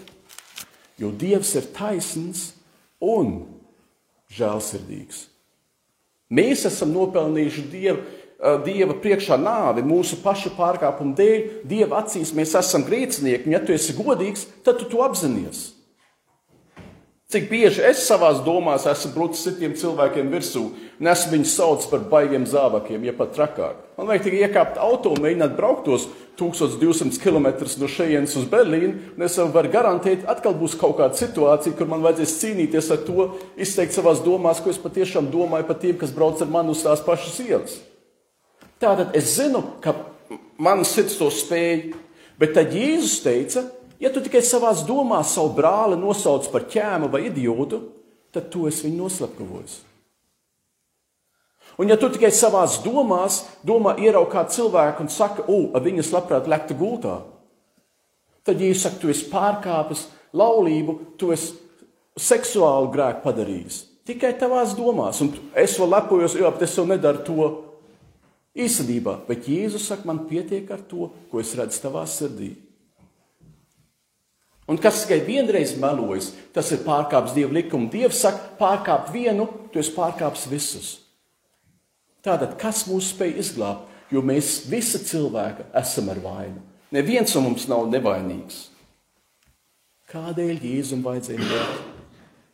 Jo 0.98 1.10
Dievs 1.14 1.54
ir 1.58 1.66
taisns 1.74 2.52
un 3.02 3.40
žēlsirdīgs. 4.34 5.26
Mēs 6.34 6.66
esam 6.68 6.92
nopelnījuši 6.94 7.64
Dievu 7.72 8.04
Dieva 8.38 8.94
priekšā 9.02 9.34
nāvi 9.42 9.82
mūsu 9.82 10.20
pašu 10.22 10.52
pārkāpumu 10.58 11.16
dēļ, 11.18 11.48
Dieva 11.66 12.04
acīs 12.04 12.36
mēs 12.38 12.54
esam 12.60 12.86
grēcinieki, 12.86 13.50
un 13.50 13.58
ja 13.58 13.64
tu 13.66 13.74
esi 13.74 13.98
godīgs, 13.98 14.46
tad 14.66 14.78
tu 14.78 14.86
to 14.92 15.02
apzinājies. 15.02 15.72
Cik 17.28 17.50
bieži 17.50 17.82
es 17.84 18.06
savā 18.08 18.30
domās 18.46 18.86
esmu 18.88 19.10
brucis 19.12 19.42
citiem 19.44 19.74
cilvēkiem 19.76 20.30
virsū, 20.32 20.62
un 21.02 21.10
esmu 21.12 21.34
viņus 21.34 21.56
saucis 21.58 21.90
par 21.92 22.06
baigiem 22.08 22.46
zābakiem, 22.48 23.04
ja 23.04 23.12
pat 23.18 23.34
trakāk. 23.36 23.82
Man 23.98 24.08
vajag 24.08 24.30
tikai 24.30 24.40
iekāpt 24.46 24.80
auto, 24.80 25.12
mēģināt 25.20 25.58
braukt 25.58 25.90
tos 25.90 26.06
1200 26.40 27.20
km 27.20 27.50
no 27.82 27.90
šejienes 27.92 28.38
uz 28.38 28.48
Berlīnu, 28.48 29.18
un 29.18 29.28
es 29.28 29.36
varu 29.58 29.74
garantēt, 29.74 30.24
atkal 30.30 30.56
būs 30.56 30.78
kaut 30.80 31.02
kāda 31.02 31.20
situācija, 31.20 31.76
kur 31.76 31.90
man 31.92 32.06
vajadzēs 32.06 32.38
cīnīties 32.46 32.94
ar 32.96 33.04
to, 33.10 33.28
izteikt 33.60 33.98
savās 33.98 34.22
domās, 34.24 34.62
ko 34.64 34.72
es 34.72 34.80
patiešām 34.80 35.28
domāju 35.34 35.68
par 35.68 35.82
tiem, 35.84 35.98
kas 36.00 36.16
brauc 36.16 36.40
ar 36.40 36.54
mani 36.54 36.72
uz 36.78 36.86
tās 36.86 37.04
pašas 37.04 37.42
ielas. 37.44 37.80
Tātad 38.82 39.16
es 39.18 39.34
zinu, 39.40 39.64
ka 39.82 39.96
man 40.62 40.84
sirds 40.86 41.18
to 41.18 41.32
spēj, 41.34 41.96
bet 42.38 42.54
tad 42.58 42.74
Jēzus 42.76 43.20
teica, 43.26 43.66
ja 44.02 44.12
tu 44.14 44.22
tikai 44.22 44.44
savā 44.46 44.74
domās 44.86 45.34
savu 45.34 45.56
brāli 45.58 45.98
nosauc 45.98 46.50
par 46.54 46.68
ķēmu 46.70 47.10
vai 47.14 47.26
idiotu, 47.32 47.82
tad 48.34 48.52
tu 48.54 48.68
esi 48.70 48.86
viņu 48.86 49.02
noslepkavojis. 49.02 49.80
Un 51.78 51.90
ja 51.92 51.98
tu 51.98 52.10
tikai 52.10 52.32
savā 52.34 52.64
domās 52.82 53.44
domā 53.66 53.96
ieraugt 54.02 54.34
kādu 54.34 54.56
cilvēku 54.56 55.04
un 55.06 55.12
saka, 55.14 55.46
o, 55.46 55.74
viņa 55.74 56.06
labprāt 56.10 56.50
lektu 56.50 56.78
gultā, 56.78 57.20
tad, 58.46 58.62
ja 58.62 58.70
jūs 58.72 58.82
sakat, 58.86 59.02
tu 59.02 59.12
esi 59.14 59.28
pārkāpis 59.30 60.08
laulību, 60.38 61.00
tu 61.18 61.34
esi 61.34 61.54
seksuālu 62.18 62.90
grēku 62.94 63.22
padarījis. 63.26 63.84
Tikai 64.08 64.32
tavās 64.40 64.74
domās, 64.78 65.20
un 65.22 65.34
es 65.58 65.76
vēl 65.78 65.92
lepojos, 65.92 66.38
jo 66.40 66.50
es 66.64 66.78
jau 66.78 66.86
nedaru 66.88 67.26
to, 67.28 67.48
Īstenībā, 68.58 69.20
bet 69.28 69.46
Jēzus 69.50 69.86
saka, 69.86 70.08
man 70.10 70.24
pietiek 70.30 70.70
ar 70.74 70.82
to, 70.90 71.12
ko 71.30 71.42
es 71.42 71.54
redzu 71.58 71.84
tavā 71.84 72.06
sirdī. 72.10 72.56
Un 74.68 74.80
kas 74.82 75.06
tikai 75.06 75.22
vienreiz 75.24 75.76
melojas, 75.80 76.34
tas 76.52 76.74
ir 76.76 76.82
pārkāpts 76.84 77.36
Dieva 77.38 77.54
likumu. 77.56 77.88
Dievs 77.92 78.20
saka, 78.26 78.50
pārkāp 78.60 79.14
vienu, 79.14 79.46
tu 79.72 79.80
esi 79.80 79.94
pārkāpis 79.96 80.48
visus. 80.52 80.90
Tātad, 82.26 82.58
kas 82.60 82.84
mūs 82.90 83.14
spēj 83.14 83.38
izglābt? 83.40 83.94
Jo 84.12 84.22
mēs 84.24 84.66
visi 84.72 85.00
cilvēki 85.04 85.66
esam 85.76 86.10
ar 86.12 86.20
vainu. 86.24 86.62
Neviens 86.96 87.34
no 87.36 87.44
mums 87.44 87.66
nav 87.68 87.90
nevainīgs. 87.92 88.70
Kādēļ 90.08 90.62
Jēzum 90.64 91.02
vajadzēja 91.04 91.44
mirt? 91.44 91.82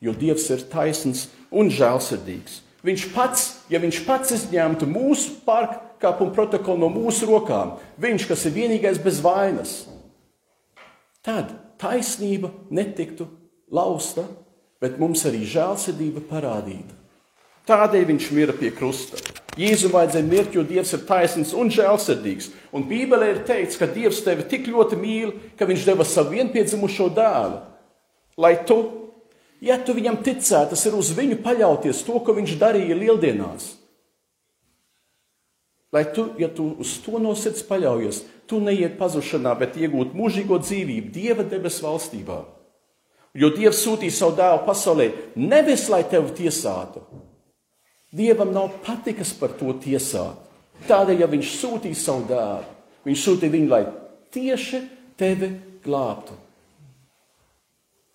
Jo 0.01 0.13
Dievs 0.17 0.47
ir 0.53 0.65
taisns 0.71 1.27
un 1.53 1.69
žēlsirdīgs. 1.73 2.61
Viņš 2.83 3.05
pats, 3.13 3.43
ja 3.71 3.80
viņš 3.82 3.99
pats 4.08 4.34
izņemtu 4.36 4.88
mūsu 4.89 5.39
pārkāpumu 5.47 6.34
protokolu 6.36 6.86
no 6.86 6.89
mūsu 6.93 7.28
rokām, 7.30 7.78
viņš, 8.02 8.28
kas 8.30 8.47
ir 8.47 8.56
vienīgais 8.58 8.99
bez 9.04 9.21
vainas, 9.23 9.76
tad 11.23 11.54
taisnība 11.82 12.52
netiktu 12.73 13.28
lausta, 13.73 14.26
bet 14.84 14.99
mums 14.99 15.23
arī 15.28 15.45
žēlsirdība 15.47 16.26
parādīta. 16.30 16.99
Tādēļ 17.63 18.10
viņš 18.10 18.26
mira 18.36 18.54
pie 18.56 18.73
krusta. 18.76 19.21
Jēzum 19.56 19.93
vajadzēja 19.93 20.28
mirt, 20.28 20.56
jo 20.58 20.65
Dievs 20.67 20.91
ir 20.97 21.06
taisns 21.08 21.54
un 21.56 21.69
žēlsirdīgs. 21.71 22.49
Un 22.76 22.84
Bībelē 22.89 23.30
ir 23.32 23.43
teikts, 23.47 23.78
ka 23.80 23.88
Dievs 23.88 24.19
tevi 24.26 24.43
tik 24.49 24.67
ļoti 24.67 24.97
mīl, 24.99 25.32
ka 25.56 25.67
viņš 25.69 25.86
deva 25.88 26.04
savu 26.08 26.34
vienpiedzimušo 26.34 27.08
dēlu, 27.15 27.62
lai 28.41 28.58
tu 28.67 28.82
Ja 29.63 29.78
tu 29.80 29.95
viņam 29.95 30.19
ticētu, 30.26 30.73
tas 30.73 30.84
ir 30.89 30.95
uz 30.97 31.13
viņu 31.15 31.39
paļauties 31.43 32.04
to, 32.04 32.17
ko 32.19 32.36
viņš 32.36 32.58
darīja 32.60 32.97
lieldienās. 32.99 33.69
Lai 35.93 36.04
tu, 36.12 36.26
ja 36.41 36.49
tu 36.52 36.71
uz 36.82 36.97
to 37.06 37.19
no 37.21 37.32
sirds 37.38 37.63
paļaujies, 37.67 38.23
tu 38.49 38.60
neiet 38.60 38.97
pazušanā, 38.99 39.54
bet 39.60 39.78
iegūt 39.80 40.15
mūžīgo 40.17 40.58
dzīvību 40.60 41.13
Dieva 41.13 41.45
debesu 41.47 41.86
valstībā. 41.86 42.41
Jo 43.38 43.49
Dievs 43.54 43.80
sūtīja 43.86 44.13
savu 44.13 44.35
dēlu 44.37 44.63
pasaulē 44.67 45.08
nevis 45.40 45.87
lai 45.90 46.04
tevi 46.10 46.33
tiesātu. 46.44 47.06
Dievam 48.13 48.52
nav 48.54 48.75
patikas 48.85 49.31
par 49.37 49.56
to 49.58 49.73
tiesāt. 49.81 50.37
Tādēļ, 50.90 51.23
ja 51.23 51.29
viņš 51.29 51.52
sūtīja 51.62 51.98
savu 51.98 52.27
dēlu, 52.29 52.73
viņš 53.08 53.23
sūtīja 53.25 53.54
viņu, 53.54 53.69
lai 53.71 53.83
tieši 54.33 54.81
tevi 55.17 55.54
glābtu. 55.85 56.35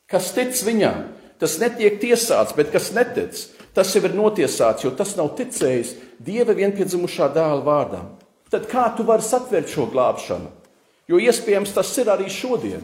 Kas 0.08 0.30
tic 0.36 0.58
viņam, 0.64 1.06
tas 1.40 1.56
netiek 1.62 2.00
tiesāts, 2.02 2.54
bet 2.56 2.72
kas 2.74 2.90
netic, 2.96 3.38
tas 3.76 3.94
jau 3.94 4.02
ir 4.06 4.16
notiesāts, 4.18 4.84
jo 4.84 4.92
tas 4.94 5.16
nav 5.18 5.34
ticējis 5.38 5.96
Dieva 6.18 6.54
vienpiedzimušā 6.58 7.28
dēla 7.30 7.62
vārdam. 7.62 8.08
Tad 8.50 8.64
kā 8.70 8.88
tu 8.96 9.04
vari 9.06 9.22
satvert 9.22 9.70
šo 9.70 9.86
glābšanu? 9.92 10.48
Jo 11.08 11.20
iespējams 11.22 11.74
tas 11.76 11.92
ir 12.00 12.10
arī 12.10 12.26
šodien. 12.32 12.82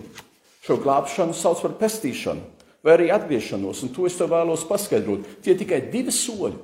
Šo 0.64 0.78
glābšanu 0.80 1.34
sauc 1.36 1.60
par 1.64 1.74
pestīšanu 1.80 2.54
vai 2.84 2.98
arī 2.98 3.08
atgriešanos, 3.14 3.80
un 3.82 3.92
to 3.96 4.04
es 4.04 4.16
tev 4.18 4.28
vēlos 4.34 4.66
paskaidrot. 4.68 5.24
Tie 5.40 5.54
ir 5.54 5.60
tikai 5.62 5.80
divi 5.88 6.12
soļi. 6.12 6.58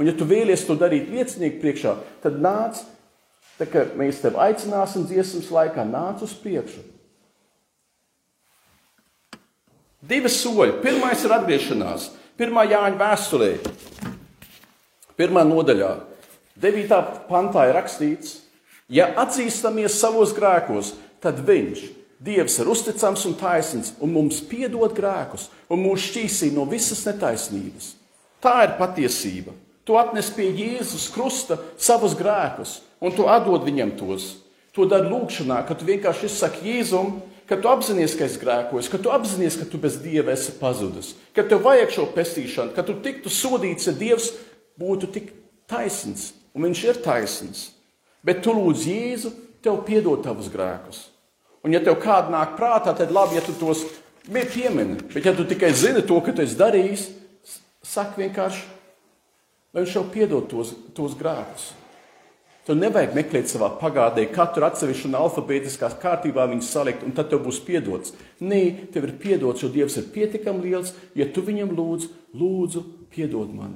Un, 0.00 0.08
ja 0.08 0.14
tu 0.16 0.26
vēlies 0.26 0.64
to 0.66 0.74
darīt 0.80 1.10
liecinieku 1.12 1.60
priekšā, 1.60 1.92
tad 2.24 2.40
nāc, 2.42 2.80
tā 3.60 3.68
kā 3.70 3.84
mēs 4.00 4.22
tevi 4.24 4.40
aicināsim 4.42 5.04
dziesmas 5.06 5.52
laikā, 5.54 5.84
nāc 5.86 6.24
uz 6.24 6.32
priekšu. 6.40 6.80
Divi 10.04 10.28
soļi. 10.28 10.80
Pirmais 10.82 11.22
ir 11.24 11.32
atgriešanās. 11.32 12.10
Pirmā 12.36 12.66
Jāņa 12.68 12.98
vēstulē. 13.00 13.50
Pirmā 15.16 15.44
nodaļā, 15.46 15.92
9. 16.60 16.96
pantā 17.28 17.68
ir 17.68 17.76
rakstīts, 17.78 18.40
ja 18.90 19.12
atzīstamies 19.22 19.94
savos 20.00 20.34
grēkos, 20.34 20.96
tad 21.22 21.38
viņš, 21.46 21.84
Dievs, 22.24 22.54
ir 22.62 22.68
uzticams 22.72 23.24
un 23.28 23.34
taisns 23.36 23.90
un 24.00 24.12
mums 24.14 24.38
piedod 24.48 24.94
grēkus 24.96 25.50
un 25.68 25.82
mūs 25.82 26.06
šķīsī 26.08 26.52
no 26.54 26.64
visas 26.64 27.02
netaisnības. 27.04 27.90
Tā 28.40 28.54
ir 28.64 28.76
patiesība. 28.78 29.52
Tu 29.84 29.96
atnes 30.00 30.30
pie 30.32 30.46
Jēzus 30.48 31.10
krusta 31.12 31.58
savus 31.76 32.14
grēkus 32.16 32.78
un 33.04 33.12
tu 33.12 33.26
atdod 33.28 33.66
viņam 33.66 33.92
tos. 33.98 34.30
To 34.72 34.86
dari 34.88 35.10
lūgšanā, 35.10 35.60
kad 35.68 35.82
tu 35.82 35.90
vienkārši 35.90 36.30
izsaki 36.30 36.70
Jēzum, 36.70 37.18
ka 37.48 37.58
tu 37.60 37.70
apzinājies, 37.70 38.16
ka 38.18 38.26
esi 38.26 38.40
grēkojis, 38.42 38.90
ka 38.92 39.00
tu 39.00 39.12
apzinājies, 39.12 39.58
ka 39.60 39.68
tu 39.68 39.80
bez 39.80 39.98
Dieva 40.02 40.34
esi 40.34 40.54
pazudis, 40.60 41.12
ka 41.36 41.44
tev 41.48 41.64
vajag 41.66 41.92
šo 41.94 42.06
pestīšanu, 42.14 42.74
ka 42.76 42.84
tu 42.86 42.96
tiktu 43.04 43.32
sodīts, 43.32 43.88
ja 43.90 43.96
Dievs 43.96 44.30
būtu 44.80 45.10
tik 45.14 45.32
taisns, 45.70 46.32
un 46.54 46.68
Viņš 46.68 46.84
ir 46.88 47.00
taisns. 47.04 47.66
Bet 48.24 48.40
tu 48.44 48.54
lūdz 48.56 48.86
Jēzu, 48.88 49.32
tev 49.64 49.82
piedod 49.84 50.22
tavus 50.24 50.48
grēkus. 50.52 51.02
Un, 51.64 51.72
ja 51.72 51.80
tev 51.84 51.96
kāda 52.00 52.32
nāk 52.32 52.56
prātā, 52.58 52.92
tad 52.96 53.12
labi, 53.12 53.38
ja 53.38 53.44
tu 53.44 53.54
tos 53.56 53.84
piemini. 54.28 54.98
Bet, 55.12 55.24
ja 55.24 55.32
tu 55.36 55.44
tikai 55.48 55.72
zini 55.76 56.04
to, 56.04 56.20
ka 56.24 56.32
tu 56.32 56.44
esi 56.44 56.56
darījis, 56.60 57.06
saki 57.84 58.24
vienkārši, 58.24 58.64
lai 59.72 59.84
viņš 59.84 59.96
tev 59.96 60.10
piedod 60.12 60.48
tos, 60.48 60.74
tos 60.96 61.16
grēkus. 61.16 61.72
Tev 62.64 62.78
nevajag 62.80 63.12
meklēt 63.12 63.50
savā 63.52 63.66
pagātnē, 63.76 64.22
katru 64.32 64.64
atsevišķu 64.64 65.10
un 65.10 65.16
alfabētiskā 65.18 65.90
kārtībā 66.00 66.46
viņu 66.48 66.64
salikt, 66.64 67.02
un 67.04 67.12
tad 67.12 67.28
tev 67.28 67.42
būs 67.44 67.58
piedots. 67.60 68.14
Nē, 68.40 68.88
tev 68.94 69.04
ir 69.04 69.18
piedots, 69.20 69.60
jo 69.60 69.68
Dievs 69.68 69.98
ir 70.00 70.06
pietiekami 70.14 70.64
liels. 70.70 70.94
Ja 71.12 71.26
tu 71.28 71.44
viņam 71.44 71.74
lūdz, 71.76 72.06
lūdzu, 72.40 72.84
piedod 73.12 73.52
man. 73.52 73.74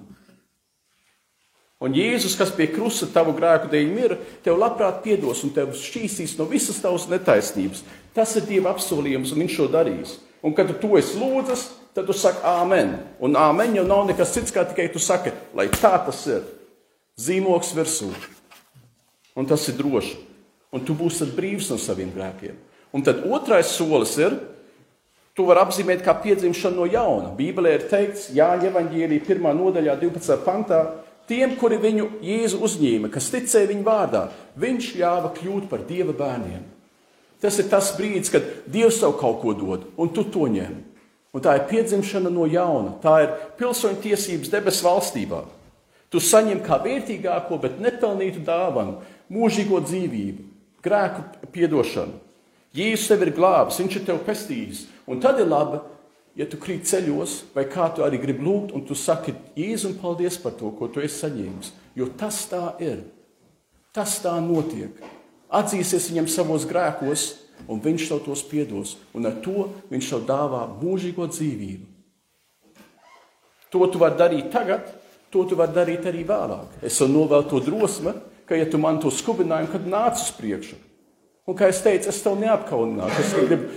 Un 1.85 1.93
Jēzus, 1.95 2.39
kas 2.41 2.49
pie 2.57 2.71
krusta 2.73 3.11
tavu 3.13 3.35
grēku 3.37 3.69
dēļ 3.71 3.91
mira, 3.93 4.17
tev 4.43 4.57
labprāt 4.59 5.03
piedos 5.05 5.45
un 5.45 5.53
tev 5.55 5.77
šķīsīs 5.77 6.39
no 6.41 6.49
visas 6.49 6.81
tavas 6.81 7.05
netaisnības. 7.13 7.85
Tas 8.17 8.33
ir 8.41 8.49
Dieva 8.49 8.73
apsolījums, 8.73 9.35
un 9.37 9.45
Viņš 9.45 9.61
to 9.61 9.69
darīs. 9.77 10.17
Un 10.41 10.57
kad 10.57 10.73
tu 10.73 10.79
to 10.81 10.97
esi 10.97 11.21
lūdzas, 11.21 11.69
tad 11.93 12.09
tu 12.09 12.17
saki 12.17 12.41
Āmen. 12.41 12.97
Un 13.21 13.37
Āmen 13.37 13.77
jau 13.77 13.85
nav 13.85 14.09
nekas 14.09 14.33
cits, 14.33 14.55
kā 14.55 14.65
tikai 14.65 14.89
tu 14.97 15.03
saki, 15.03 15.37
lai 15.53 15.69
tā 15.77 15.93
tas 16.09 16.25
ir. 16.33 16.43
Zīmoks 17.21 17.77
virsū 17.77 18.11
un 19.39 19.47
tas 19.47 19.65
ir 19.71 19.79
droši. 19.79 20.17
Un 20.75 20.83
tu 20.85 20.97
būsi 20.99 21.31
brīvs 21.33 21.71
no 21.73 21.79
saviem 21.81 22.11
grēkiem. 22.13 22.57
Un 22.93 23.05
tad 23.05 23.23
otrais 23.25 23.71
solis 23.73 24.17
ir, 24.21 24.35
tu 25.37 25.47
vari 25.49 25.63
apzīmēt 25.63 26.03
kā 26.05 26.17
piedzimšanu 26.19 26.83
no 26.83 26.89
jauna. 26.91 27.31
Bībelē 27.39 27.77
ir 27.77 27.85
teikts, 27.89 28.29
Jāņa 28.37 28.73
evanģēlī 28.73 29.21
1. 29.23 29.47
nodaļā, 29.55 29.95
12. 30.01 30.41
pantā, 30.45 30.81
tiem, 31.31 31.55
kuri 31.61 31.79
viņu 31.81 32.09
Jēzu 32.25 32.61
uzņēma, 32.67 33.13
kas 33.15 33.31
ticēja 33.33 33.71
viņa 33.71 33.87
vārdā, 33.87 34.25
viņš 34.59 34.91
ļāva 34.99 35.33
kļūt 35.39 35.69
par 35.71 35.85
Dieva 35.89 36.17
bērniem. 36.17 36.67
Tas 37.39 37.61
ir 37.63 37.69
tas 37.71 37.93
brīdis, 37.95 38.33
kad 38.35 38.47
Dievs 38.67 38.99
tev 38.99 39.15
kaut 39.21 39.39
ko 39.45 39.55
dod, 39.55 39.87
un 39.97 40.11
tu 40.11 40.27
to 40.27 40.49
ņem. 40.51 40.75
Un 41.37 41.45
tā 41.45 41.55
ir 41.55 41.69
piedzimšana 41.71 42.33
no 42.33 42.49
jauna. 42.49 42.97
Tā 43.03 43.15
ir 43.23 43.35
pilsoņu 43.61 44.01
tiesības 44.03 44.51
debesu 44.51 44.87
valstībā. 44.89 45.45
Tu 46.09 46.23
saņem 46.25 46.63
kā 46.65 46.81
vērtīgāko, 46.83 47.61
bet 47.61 47.77
nepelnītu 47.85 48.41
dāvanu 48.47 48.97
mūžīgo 49.33 49.81
dzīvību, 49.85 50.47
grēku 50.85 51.51
piedošanu. 51.55 52.17
Jēzus 52.77 53.09
tev 53.11 53.25
ir 53.25 53.33
glābis, 53.37 53.79
viņš 53.81 53.97
ir 53.99 54.05
tev 54.07 54.21
pestījis. 54.27 54.85
Un 55.09 55.23
tad 55.25 55.41
ir 55.41 55.49
labi, 55.49 55.81
ja 56.39 56.47
tu 56.47 56.61
krīt 56.61 56.87
ceļos, 56.89 57.39
vai 57.55 57.65
kā 57.71 57.89
tu 57.95 58.05
arī 58.05 58.21
gribi 58.21 58.45
lūgt, 58.45 58.75
un 58.77 58.85
tu 58.87 58.97
saki, 58.99 59.35
Jēzum, 59.59 59.97
paldies 60.03 60.37
par 60.43 60.55
to, 60.59 60.71
ko 60.77 60.91
tu 60.93 61.03
esi 61.03 61.25
saņēmis. 61.25 61.73
Jo 61.99 62.11
tas 62.19 62.45
tā 62.51 62.65
ir. 62.85 63.03
Tas 63.97 64.19
tā 64.23 64.37
notiek. 64.45 65.01
Atzīsies 65.49 66.11
viņam 66.13 66.29
savos 66.31 66.69
grēkos, 66.69 67.29
un 67.67 67.81
viņš 67.83 68.09
tev 68.11 68.23
tos 68.27 68.45
piedos. 68.47 68.97
Un 69.17 69.27
ar 69.27 69.41
to 69.43 69.71
viņš 69.91 70.13
tev 70.13 70.27
dāvā 70.29 70.67
mūžīgo 70.79 71.27
dzīvību. 71.33 71.95
To 73.73 73.89
tu 73.93 74.01
vari 74.01 74.17
darīt 74.17 74.53
tagad, 74.53 74.87
to 75.33 75.45
tu 75.49 75.57
vari 75.59 75.75
darīt 75.77 76.07
arī 76.09 76.23
vēlāk. 76.29 76.79
Es 76.85 77.01
jau 77.01 77.09
novēlu 77.11 77.49
to 77.51 77.61
drosmi, 77.65 78.15
ka, 78.49 78.57
ja 78.57 78.67
tu 78.71 78.81
man 78.81 79.01
to 79.03 79.13
skubinājumu, 79.13 79.71
kad 79.73 79.89
nāc 79.89 80.23
uz 80.23 80.33
priekšu. 80.37 80.79
Un, 81.49 81.57
kā 81.57 81.71
es 81.73 81.81
teicu, 81.85 82.11
es 82.11 82.21
tev 82.25 82.37
neapkaunināšu. 82.41 83.23
Es 83.23 83.35
gribu 83.37 83.69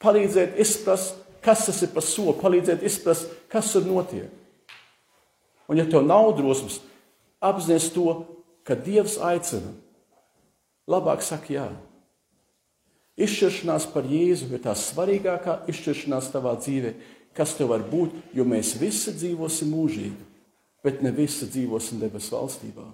palīdzēt 0.00 0.58
izprast, 0.60 1.16
kas 1.44 1.66
tas 1.68 1.80
ir 1.84 1.92
par 1.94 2.04
soli, 2.04 2.36
palīdzēt 2.40 2.84
izprast, 2.84 3.30
kas 3.52 3.72
tur 3.72 3.86
notiek. 3.88 4.28
Un, 5.70 5.78
ja 5.78 5.86
tev 5.88 6.04
nav 6.04 6.34
drosmes, 6.36 6.80
apzināties 7.40 7.92
to, 7.94 8.08
ka 8.66 8.76
Dievs 8.76 9.16
aicina, 9.24 9.72
labāk 10.90 11.24
saka 11.24 11.54
jā. 11.54 11.68
Izšķiršanās 13.20 13.86
par 13.92 14.08
Jēzu 14.08 14.48
ir 14.52 14.62
tā 14.64 14.74
svarīgākā 14.76 15.60
izšķiršanās 15.70 16.30
tavā 16.32 16.54
dzīvē, 16.60 16.94
kas 17.36 17.54
tev 17.56 17.72
var 17.72 17.84
būt, 17.86 18.16
jo 18.36 18.46
mēs 18.48 18.74
visi 18.80 19.12
dzīvosim 19.16 19.70
mūžīgi, 19.72 20.28
bet 20.84 21.04
ne 21.04 21.12
visi 21.14 21.48
dzīvosim 21.48 22.00
debesu 22.00 22.36
valstībā. 22.36 22.86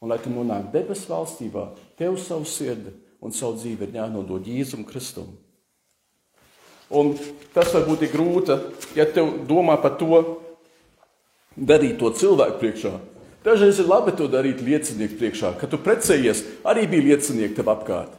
Un, 0.00 0.08
lai 0.08 0.16
tu 0.22 0.30
nonāktu 0.32 0.72
debesu 0.72 1.10
valstībā, 1.12 1.66
tev 2.00 2.14
savu 2.16 2.46
sirdi 2.48 2.94
un 3.20 3.34
savu 3.36 3.58
dzīvi 3.60 3.84
ir 3.84 3.98
jānodod 3.98 4.46
Jēzum 4.48 4.86
Kristum. 4.88 5.34
Un 6.88 7.12
tas 7.52 7.68
varbūt 7.74 8.06
ir 8.06 8.14
grūti, 8.14 8.56
ja 8.96 9.04
tev 9.04 9.28
domā 9.46 9.76
par 9.82 9.98
to, 10.00 10.22
darīt 11.52 11.98
to 12.00 12.08
cilvēku 12.16 12.56
priekšā. 12.62 12.94
Dažreiz 13.44 13.78
ir 13.80 13.92
labi 13.92 14.16
to 14.16 14.24
darīt 14.28 14.64
liecinieku 14.64 15.20
priekšā, 15.20 15.52
kad 15.60 15.68
tu 15.72 15.78
precējies, 15.80 16.42
arī 16.64 16.86
bija 16.88 17.10
liecinieki 17.10 17.60
tev 17.60 17.70
apkārt. 17.72 18.16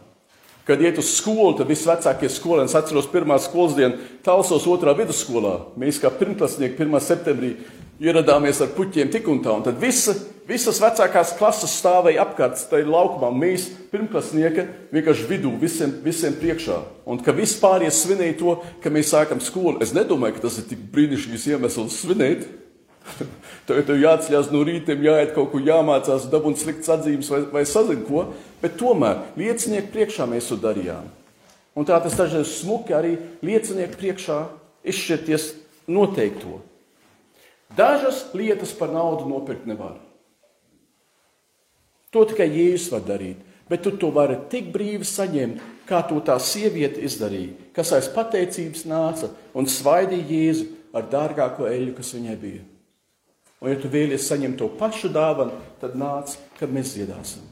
Kad 0.66 0.82
iet 0.86 1.02
uz 1.02 1.10
skolu, 1.18 1.56
tad 1.58 1.70
visvecākie 1.70 2.30
skolēni, 2.30 2.70
es 2.70 2.78
atceros, 2.78 3.10
pirmā 3.10 3.40
skolas 3.42 3.74
diena, 3.74 3.98
Talsos 4.22 4.68
otrā 4.70 4.94
vidusskolā. 4.98 5.56
Mēs 5.82 5.98
kā 6.02 6.14
pirmklasnieki 6.14 6.78
1. 6.78 7.02
septembrī 7.02 7.56
ieradāmies 8.02 8.62
ar 8.64 8.72
puķiem 8.76 9.12
tik 9.14 9.28
un 9.30 9.42
tā. 9.46 9.54
Un 9.54 9.66
tad 9.66 9.78
visa, 9.82 10.16
visas 10.50 10.80
vecākās 10.82 11.36
klases 11.38 11.76
stāvēja 11.80 12.24
apkārt 12.26 12.64
tajā 12.72 12.88
laukumā. 12.90 13.30
Mēs, 13.36 13.68
pirmklasnieki, 13.92 14.66
vienkārši 14.96 15.28
vidū 15.30 15.54
visiem, 15.62 15.94
visiem 16.04 16.36
priekšā. 16.40 16.80
Un 17.06 17.22
ka 17.22 17.36
vispār 17.38 17.86
svinēja 17.94 18.40
to, 18.40 18.56
ka 18.82 18.94
mēs 18.94 19.14
sākam 19.14 19.44
skolu. 19.44 19.80
Es 19.86 19.94
nedomāju, 19.98 20.40
ka 20.40 20.48
tas 20.48 20.58
ir 20.62 20.68
tik 20.72 20.82
brīnišķīgs 20.96 21.48
iemesls 21.54 22.02
svinēt. 22.02 22.48
Tev 23.68 23.80
ir 23.82 24.04
jāatceļās 24.04 24.52
no 24.54 24.62
rīta, 24.66 24.94
jāiet 24.98 25.34
kaut 25.38 25.52
kur, 25.54 25.64
jāmācās, 25.66 26.28
dabūt 26.30 26.62
sliktas 26.62 26.92
atzīmes 26.98 27.30
vai, 27.34 27.44
vai 27.54 27.64
sazina 27.70 28.06
ko. 28.06 28.28
Bet 28.62 28.78
tomēr 28.82 29.24
liecinieku 29.38 29.94
priekšā 29.94 30.30
mēs 30.30 30.50
to 30.50 30.58
darījām. 30.62 31.10
Un 31.78 31.88
tā 31.88 32.02
tas 32.04 32.18
dažreiz 32.18 32.50
smuki 32.60 32.94
arī 32.98 33.16
liecinieku 33.46 33.98
priekšā 34.02 34.42
izšķirties 34.92 35.48
noteikto. 35.92 36.60
Dažas 37.78 38.26
lietas 38.36 38.74
par 38.76 38.92
naudu 38.92 39.28
nopirkt 39.30 39.68
nevar. 39.70 39.96
To 42.12 42.26
tikai 42.28 42.50
Jēzus 42.52 42.90
var 42.92 43.06
darīt, 43.08 43.40
bet 43.72 43.86
tu 43.86 43.94
to 43.96 44.10
vari 44.12 44.36
tik 44.52 44.68
brīvi 44.74 45.08
saņemt, 45.08 45.62
kā 45.88 46.02
to 46.08 46.20
tā 46.28 46.36
sieviete 46.44 47.00
izdarīja, 47.08 47.72
kas 47.76 47.94
aiz 47.96 48.10
pateicības 48.12 48.84
nāca 48.90 49.32
un 49.56 49.70
svaidīja 49.72 50.28
Jēzu 50.28 50.68
ar 50.96 51.08
dārgāko 51.12 51.70
eļļu, 51.72 51.96
kas 51.96 52.12
viņai 52.18 52.36
bija. 52.42 52.66
Un, 53.62 53.70
ja 53.72 53.80
tu 53.80 53.92
vēlies 53.94 54.28
saņemt 54.28 54.58
to 54.60 54.68
pašu 54.80 55.12
dāvanu, 55.14 55.56
tad 55.80 55.96
nāc, 56.00 56.34
kad 56.60 56.72
mēs 56.74 56.96
dziedāsim. 56.98 57.46